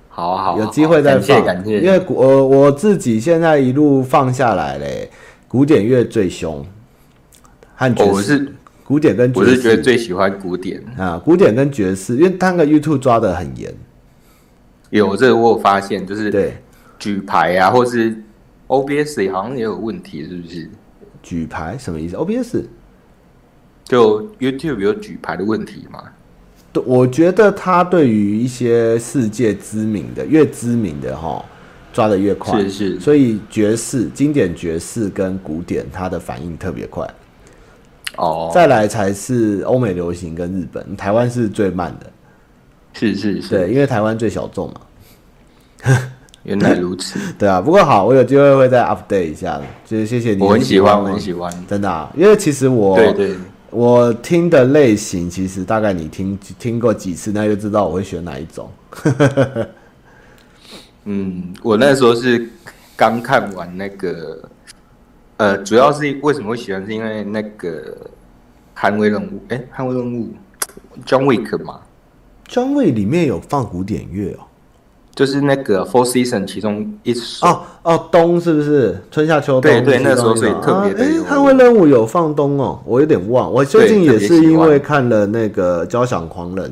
[0.08, 1.44] 好啊好，有机会再放。
[1.44, 5.10] 感谢，因为我我自己现在一路放下来嘞，
[5.46, 6.64] 古典乐最凶，
[7.76, 8.50] 和爵士。
[8.92, 13.74] 古典跟爵士，我是觉得最喜欢古典啊，古典跟爵士，因为他那个 YouTube 抓的很严。
[14.90, 16.58] 有这个我有发现，就是对
[16.98, 18.14] 举牌啊，或是
[18.66, 20.68] OBS 好像也有问题，是不是？
[21.22, 22.64] 举牌什么意思？OBS？
[23.84, 26.04] 就 YouTube 有举牌的问题吗？
[26.70, 31.42] 对，我觉得他对于一些世界知名的、越知名的哈，
[31.94, 32.60] 抓的越快。
[32.60, 33.00] 是是。
[33.00, 37.08] 所以爵士、经典爵士跟古典，它的反应特别快。
[38.16, 38.50] 哦。
[38.52, 42.06] 再来才是欧美流行跟日本，台湾是最慢的。
[42.92, 43.48] 是是是。
[43.48, 44.80] 对，因为台湾最小众嘛。
[46.44, 47.18] 原来如此。
[47.38, 49.60] 对啊，不过好，我有机会会再 update 一下。
[49.86, 50.42] 就是谢谢你。
[50.42, 51.52] 我很喜欢，我很喜欢。
[51.68, 53.36] 真的啊，因为其实我对对。
[53.70, 58.70] 我听的类型，其实大概你听听过几次，那就知道我会选哪一种。
[61.06, 62.50] 嗯，我那时候是
[62.94, 64.42] 刚看完那个，
[65.42, 67.96] 呃，主要是为什么会喜欢，是因为那个
[68.78, 70.28] 捍卫任务，哎、欸，捍卫任务
[71.04, 71.80] ，John Wick 嘛
[72.48, 74.46] ，John Wick 里面有放古典乐哦。
[75.16, 79.62] 就是那个 Four Seasons 其中一首哦哦，冬是不是春夏秋冬？
[79.62, 81.04] 对对，那时候所以特别的。
[81.04, 83.52] 哎、啊，捍卫任务有放冬哦，我有点忘。
[83.52, 86.70] 我最近也是因为看了那个《交响狂人》，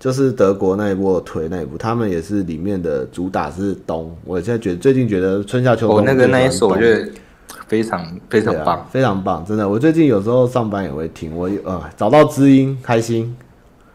[0.00, 4.10] 就是德国那一部推那一部，他们也是里面的主打是冬。
[4.24, 7.08] 我现在觉得最近觉得春夏秋冬，哦，那个那一首我觉得
[7.68, 9.68] 非常非常棒，啊，非常棒，真的。
[9.68, 13.36] 我最近有时候上班也会听，我呃找到知音，开心。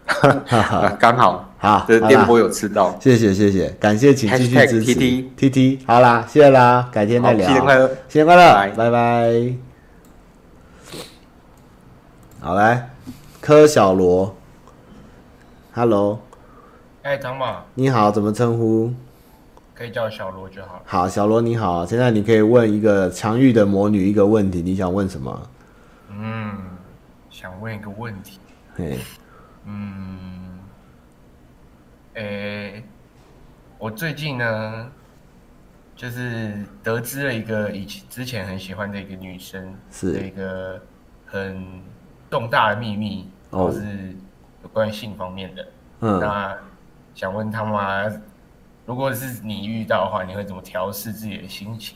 [0.06, 1.47] 哈 哈，刚好。
[1.62, 4.95] 好，这电波有吃到，谢谢谢谢，感谢，请继续支持。
[4.95, 9.54] TT TT，好啦，谢谢啦，改天再聊，新年快乐，新年快乐，拜拜。
[12.39, 12.89] 好来，
[13.39, 14.36] 柯小罗
[15.72, 16.20] ，Hello，
[17.04, 18.91] 哎，张宝，你好，怎么称呼？
[19.82, 20.79] 可以叫小罗就好。
[20.86, 25.49] 好，小罗你好，现在你可以问一个强欲的魔女一个问题，你想问什么？
[26.11, 26.55] 嗯，
[27.32, 28.39] 想问一个问题。
[28.75, 28.99] 嘿，
[29.65, 30.59] 嗯，
[32.13, 32.23] 诶、
[32.73, 32.84] 欸，
[33.79, 34.91] 我最近呢，
[35.95, 40.79] 就是得知了一个以前之前很喜欢的一个女生，是一个
[41.25, 41.65] 很
[42.29, 44.13] 重大的秘密，哦，是
[44.61, 45.67] 有关于性方面的。
[46.01, 46.55] 嗯，那
[47.15, 48.07] 想问他妈，
[48.92, 51.96] 如果是你遇到的话，你会怎么调试自己的心情？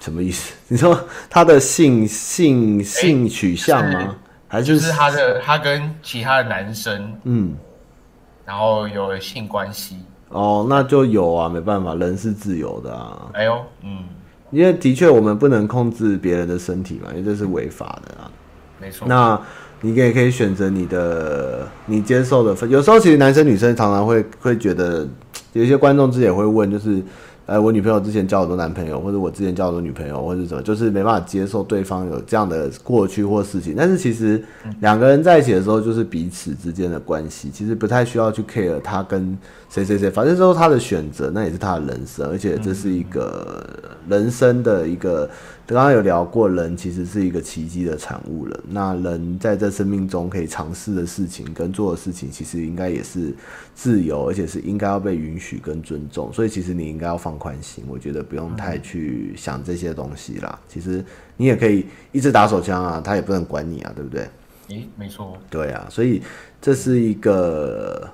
[0.00, 0.54] 什么意思？
[0.68, 0.98] 你说
[1.28, 3.98] 他的性性性取向吗？
[4.00, 4.08] 欸、
[4.48, 7.54] 还是就是他的他跟其他的男生，嗯，
[8.46, 9.98] 然后有性关系？
[10.30, 13.30] 哦，那就有啊，没办法，人是自由的啊。
[13.34, 14.04] 哎呦，嗯，
[14.50, 18.30] 因为的确我们不能控制别人的身体嘛，因为这是违法的啊。
[18.80, 19.06] 没错。
[19.06, 19.38] 那
[19.82, 22.66] 你也可以选择你的你接受的。
[22.68, 25.06] 有时候其实男生女生常常会会觉得，
[25.52, 27.02] 有一些观众之前也会问，就是。
[27.44, 33.74] 呃，我女朋友之前交很多男朋友，或者我之前交很多女朋友，或者什么，就是没办法接受对方有这样的过去或事情。
[33.76, 34.42] 但是其实
[34.78, 39.36] 两个人在一起的时候，就是彼此之间的关系，其实不太需要去 care 他跟
[39.68, 43.60] 谁谁谁，反正之后他的选择，那也是他的人生，而且这是一个
[44.08, 45.28] 人生的一个。
[45.64, 48.60] 刚刚有聊过，人其实是一个奇迹的产物了。
[48.68, 53.34] 那人在这生命中可以尝试的事情跟做的事情，其实应该也是
[53.74, 56.32] 自由，而且是应该要被允许跟尊重。
[56.32, 60.58] 所以其实你应该要放宽心，我觉得不用太去想这些东西啦。
[60.68, 61.02] 其实
[61.36, 64.28] 你也可以一直打手枪啊，他也不能管你啊，对不对？
[64.68, 65.38] 诶，没错。
[65.48, 66.22] 对啊，所以
[66.60, 68.10] 这是一个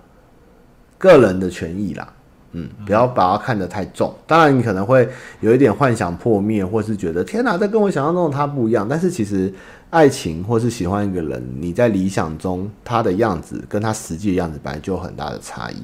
[0.99, 2.12] 个人的权益啦。
[2.53, 4.14] 嗯，不要把它看得太重。
[4.26, 5.07] 当然，你可能会
[5.40, 8.86] 有一点幻想破灭，或是觉得天哪，这跟我想象中的他不一样。
[8.88, 9.53] 但是其实，
[9.90, 15.76] 爱情或是喜欢一个人，你在理想中他的样子跟他实际的样子本来就有很大的差异。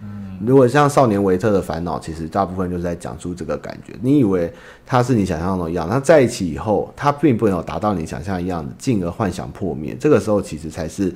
[0.00, 3.92] 嗯，如果像《少年维特的烦恼》，其实大部分就是在讲述这个感觉。
[4.00, 4.52] 你以为
[4.86, 9.96] 他是你想象中的样他，在一起以后，他并不能有达到你想象的样子，进而幻想破灭。
[9.98, 11.12] 这个时候，其实才是。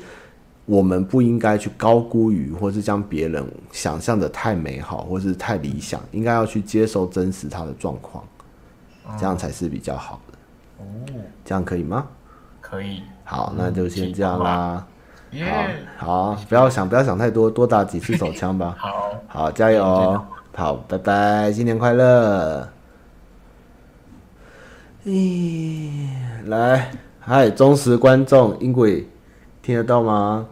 [0.67, 8.25] 我们不应该去高估于，或是将别人想象的太美好，或是太理想，应该要去接受真实他的状况，
[9.19, 10.39] 这样才是比较好的。
[10.79, 10.85] 哦，
[11.45, 12.07] 这样可以吗？
[12.62, 13.03] 可以。
[13.25, 14.87] 好，那就先这样啦。
[15.33, 15.47] 耶。
[15.99, 18.75] 好，不要想，不要想太多，多打几次手枪吧。
[18.81, 20.19] 好，好，加油。
[20.55, 22.67] 好，拜拜，新年快乐。
[25.05, 26.09] 咦，
[26.47, 26.91] 来，
[27.21, 29.07] 嗨，忠实观众，音轨
[29.61, 30.47] 听得到吗？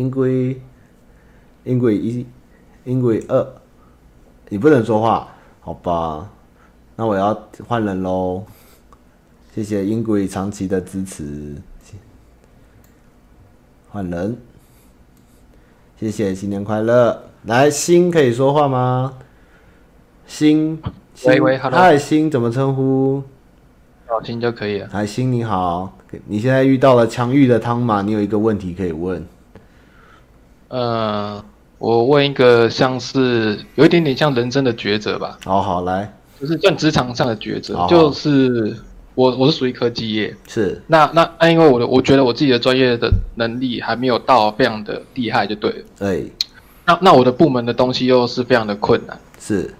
[0.00, 0.58] 音轨，
[1.64, 2.26] 音轨一，
[2.84, 3.46] 因为二，
[4.48, 5.28] 你不能说话，
[5.60, 6.26] 好吧？
[6.96, 7.38] 那我要
[7.68, 8.42] 换人喽。
[9.54, 11.54] 谢谢英鬼长期的支持。
[13.90, 14.38] 换人，
[15.98, 17.24] 谢谢，新年快乐。
[17.44, 19.18] 来，星可以说话吗？
[20.26, 20.80] 星，
[21.14, 23.22] 星喂喂，Hello，嗨，星怎么称呼？
[24.08, 24.88] 小星就可以了。
[24.94, 29.22] 来，星你好，你现在遇到了强欲的汤马，你有一个问题可以问。
[30.70, 31.44] 呃，
[31.78, 35.36] 我问一个像是有一点点像人生的抉择吧。
[35.44, 37.76] 好好来，就是算职场上的抉择。
[37.76, 38.76] 好好就是
[39.16, 45.84] 我我是属于科技业，是那那那因为我的我觉得我自己的专业的能力还没有到非常的厉害，就对了。
[45.98, 46.30] 对。
[46.86, 49.18] 那那我的部门的东西又是非常的困难。
[49.40, 49.74] 是。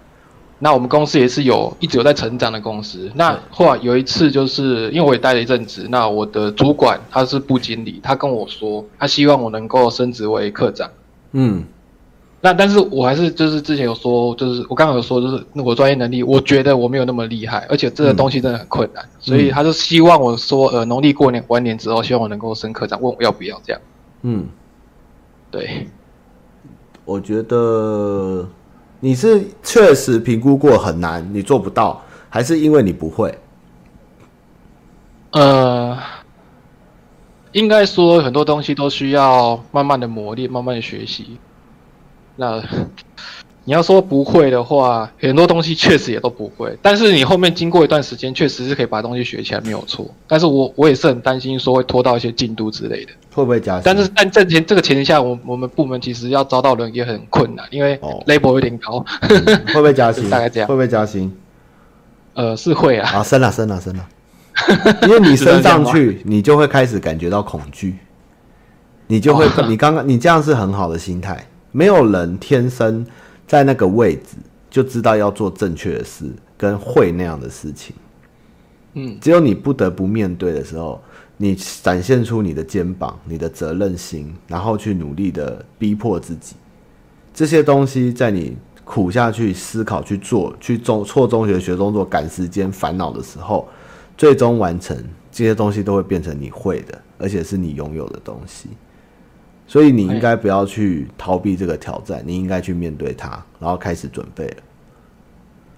[0.63, 3.11] 那我们公司也是有一直有在成长的公司。
[3.15, 10.89] 那后来有一次，就是因为我也待了一阵子，那我的主管他是部经理，他跟我说，他希望我能够升职为科长。
[11.33, 11.65] 嗯。
[12.43, 23.83] 那但是我还是就是之前有说，就是我刚刚有说，就是我专业能力，我觉得我没有那么厉害，而且这个东西真的很困难，嗯、所以他就希望我说，呃，农历过年完年之后，希望我能够升科长，问我要不要这样。
[24.23, 24.47] 嗯。
[25.51, 25.87] 对。
[27.05, 28.49] 我觉得。
[29.01, 33.37] 你是确实评估过很难，你做不到，还是因为你不会？
[35.33, 35.97] 呃，
[37.53, 41.39] 应该说很多东西都需要慢慢的磨练，慢慢的学习。
[42.37, 42.63] 那
[43.65, 46.77] 你要说不会的话，很多东西确实也都不会。
[46.81, 50.07] 但是你后面经过一段时间，确实是可以把东西学起来，没有错。
[50.27, 53.13] 但是我我也是很担心说会拖到一些进度之类的。
[53.33, 53.83] 会不会加薪？
[53.85, 57.97] 但是但这前这个前提下，我我们部门其实要招到人也很困难，因为
[58.27, 59.05] label 有点高。
[59.21, 60.29] 会不会加 薪？
[60.29, 60.69] 大概这样。
[60.69, 61.33] 会不会加薪？
[62.35, 63.11] 呃，是会啊。
[63.19, 64.09] 啊，升了，升了，升了。
[65.07, 67.99] 因为你升上去，你就会开始感觉到恐惧，
[69.07, 71.47] 你就会，哦、你刚刚你这样是很好的心态。
[71.73, 73.07] 没有人天生
[73.51, 74.37] 在那个位置
[74.71, 76.25] 就知道要做正确的事，
[76.57, 77.97] 跟会那样的事情。
[78.93, 81.03] 嗯，只有你不得不面对的时候。
[81.43, 86.55] 你展现出你的肩膀、你的责任心，然后去努力的逼迫自己。
[87.33, 93.67] 这些东西在你苦下去思考、去做、去中错中学、学中做、赶时间、烦恼的时候，
[94.19, 94.95] 最终完成
[95.33, 98.69] 这些东西都会变成你会的，而且是你拥有的东西。
[99.71, 104.57] 所以你应该不要去逃避这个挑战，你应该去面对它，然后开始准备了。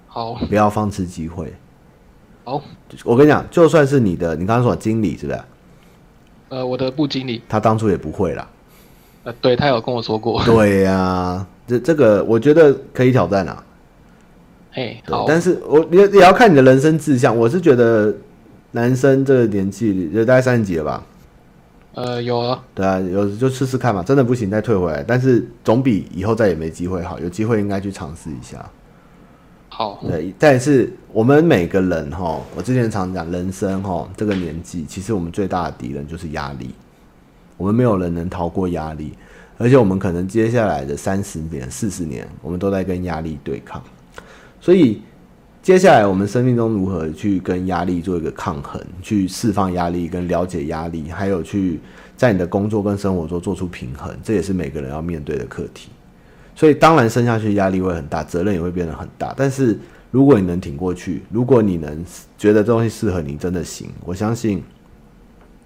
[0.07, 1.53] 好，不要放弃机会。
[2.43, 2.62] 好，
[3.05, 5.40] 我跟你讲，就算是你的，你刚刚说经理是不是？
[6.49, 8.49] 呃，我的部经理，他当初也不会啦。
[9.24, 10.43] 呃，对，他有跟我说过。
[10.47, 13.62] 对呀、啊，这这个我觉得可以挑战啊。
[14.70, 15.26] 嘿，好。
[15.28, 17.36] 但是我也也要看你的人生志向。
[17.36, 18.14] 我是觉得
[18.70, 21.05] 男生这个年纪，就大概三十几了吧。
[21.95, 22.64] 呃，有啊。
[22.74, 25.03] 对啊，有就试试看嘛，真的不行再退回来。
[25.03, 28.64] 但是总比以后再也没机会好，有机会应该去尝试一下。
[29.68, 36.74] 好，对，但是我们每个人哈，我之前常讲，人生哈这个年纪，其实我们最大的敌人就是压力。
[37.57, 39.12] 我们没有人能逃过压力，
[39.57, 43.82] 而且我们可能接下来的三十年、四十年，我们都在跟压力对抗。
[44.61, 45.01] 所以，
[45.62, 51.78] 接下来我们生命中如何去跟压力做一个抗衡，去释放压力，跟了解压力，还有去
[52.16, 55.88] 在你的工作跟生活中做出平衡，这也是每个人要面对的课题。
[56.56, 59.32] 所以当然生下去压力会很大，责任也会变得很大。
[59.36, 59.78] 但是
[60.10, 62.04] 如果你能挺过去，如果你能
[62.36, 64.60] 觉得这东西适合你，真的行，我相信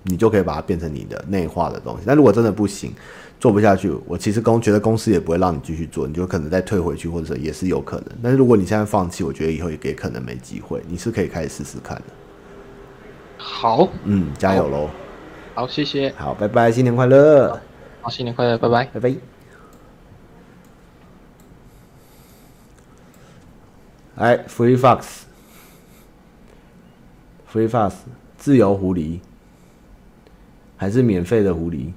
[0.06, 2.04] 你就可以把它变成你的内化的东西。
[2.06, 2.90] 但如果真的不行，
[3.38, 8.06] 做不下去，我其实公觉得公司也不会让你继续做，你就可能再退回去，或者也是有可能。
[8.22, 10.82] 但是如果你现在放弃，我觉得以后也可能没机会。
[10.88, 12.04] 你是可以开始试试看的。
[13.36, 14.88] 好，嗯，加油喽！
[15.54, 16.10] 好，谢谢。
[16.16, 17.60] 好，拜拜，新年快乐！
[18.00, 19.14] 好，新年快乐，拜拜，拜拜。
[24.16, 27.92] 哎，Free Fox，Free Fox，
[28.38, 29.20] 自由狐狸，
[30.76, 31.92] 还是免费的狐狸？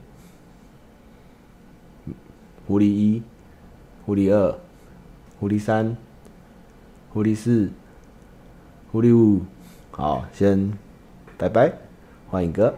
[2.67, 3.21] 狐狸一，
[4.05, 4.57] 狐狸二，
[5.39, 5.97] 狐狸三，
[7.11, 7.69] 狐狸四，
[8.91, 9.41] 狐狸五，
[9.91, 10.71] 好，先
[11.38, 11.73] 拜拜，
[12.30, 12.73] 换一个。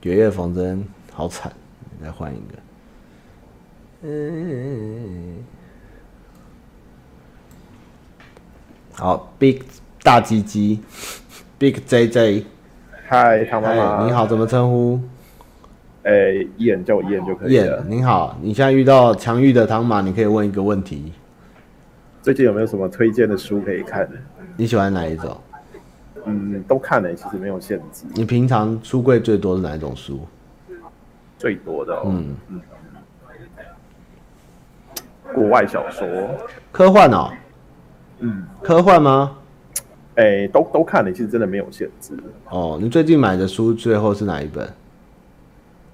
[0.00, 1.52] 绝月逢生，好惨，
[2.00, 2.58] 再换一个。
[4.02, 5.42] 嗯。
[8.92, 9.62] 好，Big
[10.02, 10.80] 大鸡鸡
[11.58, 12.44] ，Big JJ，
[13.06, 14.98] 嗨，唐妈妈，你好，怎么称呼？
[16.04, 17.76] 诶、欸，燕叫我燕就可以了。
[17.78, 21.12] 燕，你好，你现在遇到强欲的唐马，你可以问一个问题。
[22.22, 24.08] 最近有没有什么推荐的书可以看？
[24.56, 25.36] 你喜欢哪一种？
[26.24, 28.06] 嗯，都看了，其实没有限制。
[28.14, 30.20] 你平常书柜最多是哪一种书？
[31.36, 32.60] 最多的、哦，嗯嗯，
[35.34, 36.08] 国外小说，
[36.72, 37.30] 科幻哦。
[38.20, 39.36] 嗯，科幻吗？
[40.16, 42.12] 哎、欸，都都看了，其实真的没有限制。
[42.48, 44.68] 哦，你最近买的书最后是哪一本？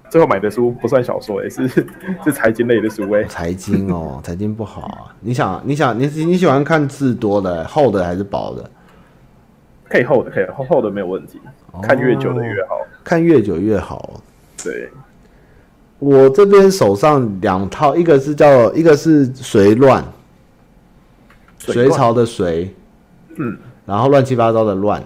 [0.09, 5.15] 最后买的书不算小说，哎，是是财经类的书，哎，财经哦，财经不好啊。
[5.21, 8.69] 你想，你想，你你喜欢看字多的、厚的还是薄的？
[9.89, 11.39] 可以厚的，可以厚厚的没有问题。
[11.81, 14.21] 看越久的越好，哦、看越久越好。
[14.63, 14.89] 对，
[15.99, 20.03] 我这边手上两套，一个是叫，一个是隋乱。
[21.57, 22.73] 隋朝的隋，
[23.37, 23.55] 嗯，
[23.91, 25.03] 然后乱七八糟的乱，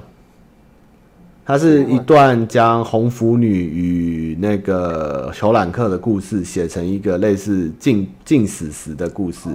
[1.43, 9.49] 它是一段将红拂女与那个裘揽客的故事写成一个类似近近史实的故事，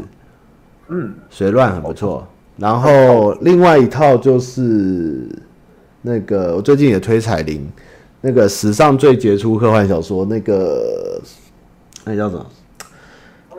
[0.89, 2.26] 嗯，隋乱很不错。
[2.57, 5.28] 然后另外一套就是
[6.03, 7.64] 那个我最近也推彩铃，
[8.20, 11.22] 那个史上最杰出科幻小说，那个
[12.05, 12.45] 那叫什么？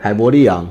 [0.01, 0.67] 海伯利昂。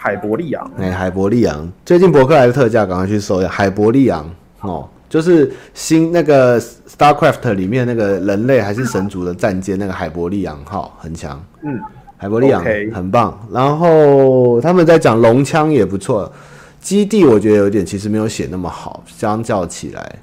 [0.00, 3.48] 海伯利昂，哎，海伯利昂，最近博客来的特价，赶快去搜一下。
[3.48, 4.30] 海伯利昂
[4.60, 11.44] 哦，就是新那个 StarCraft 里面那个人类还是神族的战舰，那个海伯利昂号很强。
[11.62, 11.80] 嗯，
[12.16, 13.36] 海伯利昂很棒。
[13.50, 16.32] 然后他们在讲龙枪也不错，
[16.80, 20.14] 基地我觉得有点其实没有写那么好，相较起来。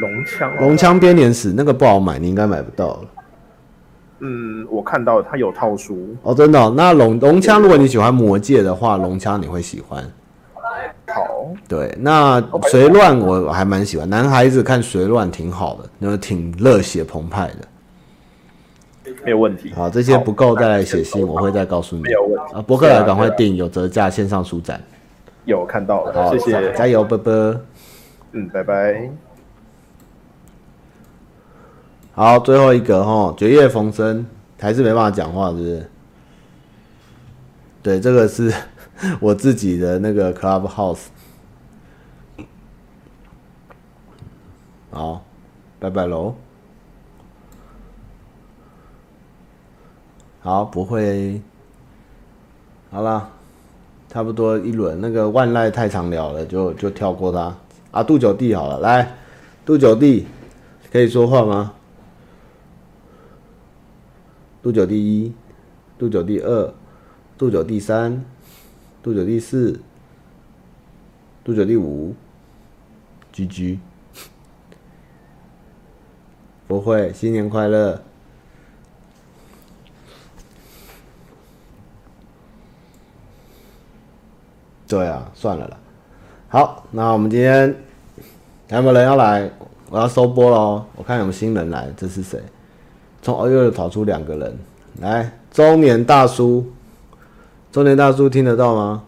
[0.00, 3.00] 龙枪，龙枪编年史那个不好买，你应该买不到了。
[4.20, 6.72] 嗯，我看到它有套书哦，真的、哦。
[6.76, 10.04] 那龙龙枪，如果你喜欢魔界的话，龙枪你会喜欢。
[11.06, 19.12] 好，对，那隋乱我还蛮喜欢，男孩子看隋乱挺好的，那挺热血澎湃的。
[19.24, 19.72] 没有问题。
[19.72, 22.02] 好，这些不够再来写信，我会再告诉你。
[22.02, 22.54] 没有问题。
[22.54, 24.80] 啊，博客来赶快订，有折价线上书展。
[25.44, 27.32] 有看到了，好，谢谢，加油，拜拜。
[28.32, 29.27] 嗯，拜拜。
[32.18, 34.26] 好，最后一个哈，绝月逢生
[34.58, 35.90] 还是没办法讲话，是不是？
[37.80, 38.52] 对，这个是
[39.22, 41.02] 我自己的那个 Clubhouse。
[44.90, 45.22] 好，
[45.78, 46.34] 拜拜喽。
[50.40, 51.40] 好，不会。
[52.90, 53.30] 好了，
[54.08, 55.00] 差不多一轮。
[55.00, 57.56] 那个万籁太长聊了，就就跳过他。
[57.92, 59.14] 啊，杜九弟好了，来，
[59.64, 60.26] 杜九弟
[60.90, 61.74] 可以说话吗？
[64.68, 65.32] 度九第一，
[65.98, 66.74] 度九第二，
[67.38, 68.22] 度九第三，
[69.02, 69.80] 度九第四，
[71.42, 72.14] 度九第五
[73.32, 73.78] 居居。
[76.66, 78.02] 不 会，新年快乐。
[84.86, 85.78] 对啊，算了啦。
[86.48, 87.74] 好，那我们今天
[88.68, 89.50] 还有没有人要来？
[89.88, 90.84] 我要收播喽。
[90.94, 92.38] 我看有没有新人来，这是谁？
[93.28, 94.58] 从哦又跑出两个人
[95.02, 96.66] 来，中年大叔，
[97.70, 99.04] 中年大叔听得到吗？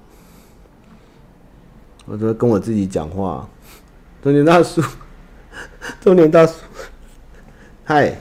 [2.05, 3.49] 我在跟我自己讲话。
[4.23, 4.83] 中年大叔，
[6.03, 6.53] 中年大叔，
[7.83, 8.19] 嗨，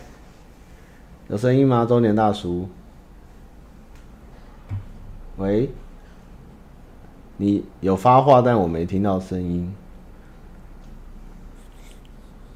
[1.28, 1.86] 有声音吗？
[1.86, 2.70] 中年大叔，
[5.36, 5.70] 喂。
[7.36, 9.76] 你有发话，但我没听到声音。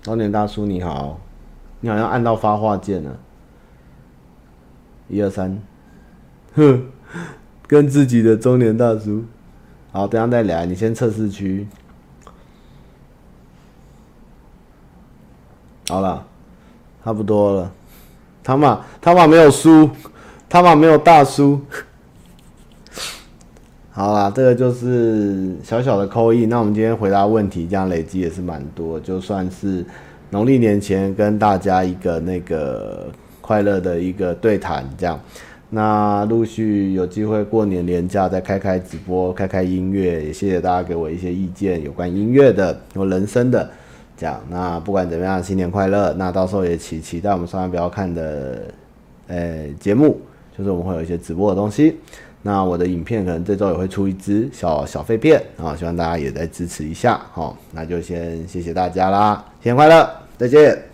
[0.01, 1.19] 中年大叔你好，
[1.81, 3.19] 你好像按到发话键了。
[5.07, 5.57] 一二三，
[6.55, 6.83] 哼，
[7.67, 9.23] 跟自己的中年大叔。
[9.91, 10.65] 好，等下再聊。
[10.65, 11.67] 你先测试区。
[15.87, 16.25] 好了，
[17.03, 17.71] 差不多了。
[18.43, 19.89] 他妈，他妈没有输，
[20.49, 21.61] 他妈没有大输。
[23.91, 26.47] 好啦，这个就是小小的扣一。
[26.47, 29.85] 那我们今天回答问题，这样累积也是蛮多，就算是
[30.31, 33.11] 农历年前跟大家一个那个
[33.43, 35.19] 快乐的一个对谈，这样。
[35.69, 43.69] 那陆续有机会过年年假再开开直播，开开音乐，也谢谢大家给我一些意见，有关音乐的，有人生的，
[44.15, 44.39] 这样。
[44.49, 46.13] 那不管怎么样，新年快乐。
[46.13, 48.61] 那到时候也期期待我们双安不要看的，
[49.27, 50.21] 呃、欸，节目，
[50.55, 51.97] 就是我们会有一些直播的东西。
[52.43, 60.92] 那我的影片可能这周也会出一支小小废片啊，希望大家也再支持一下，好，那就先谢谢大家啦，新年快乐，再见。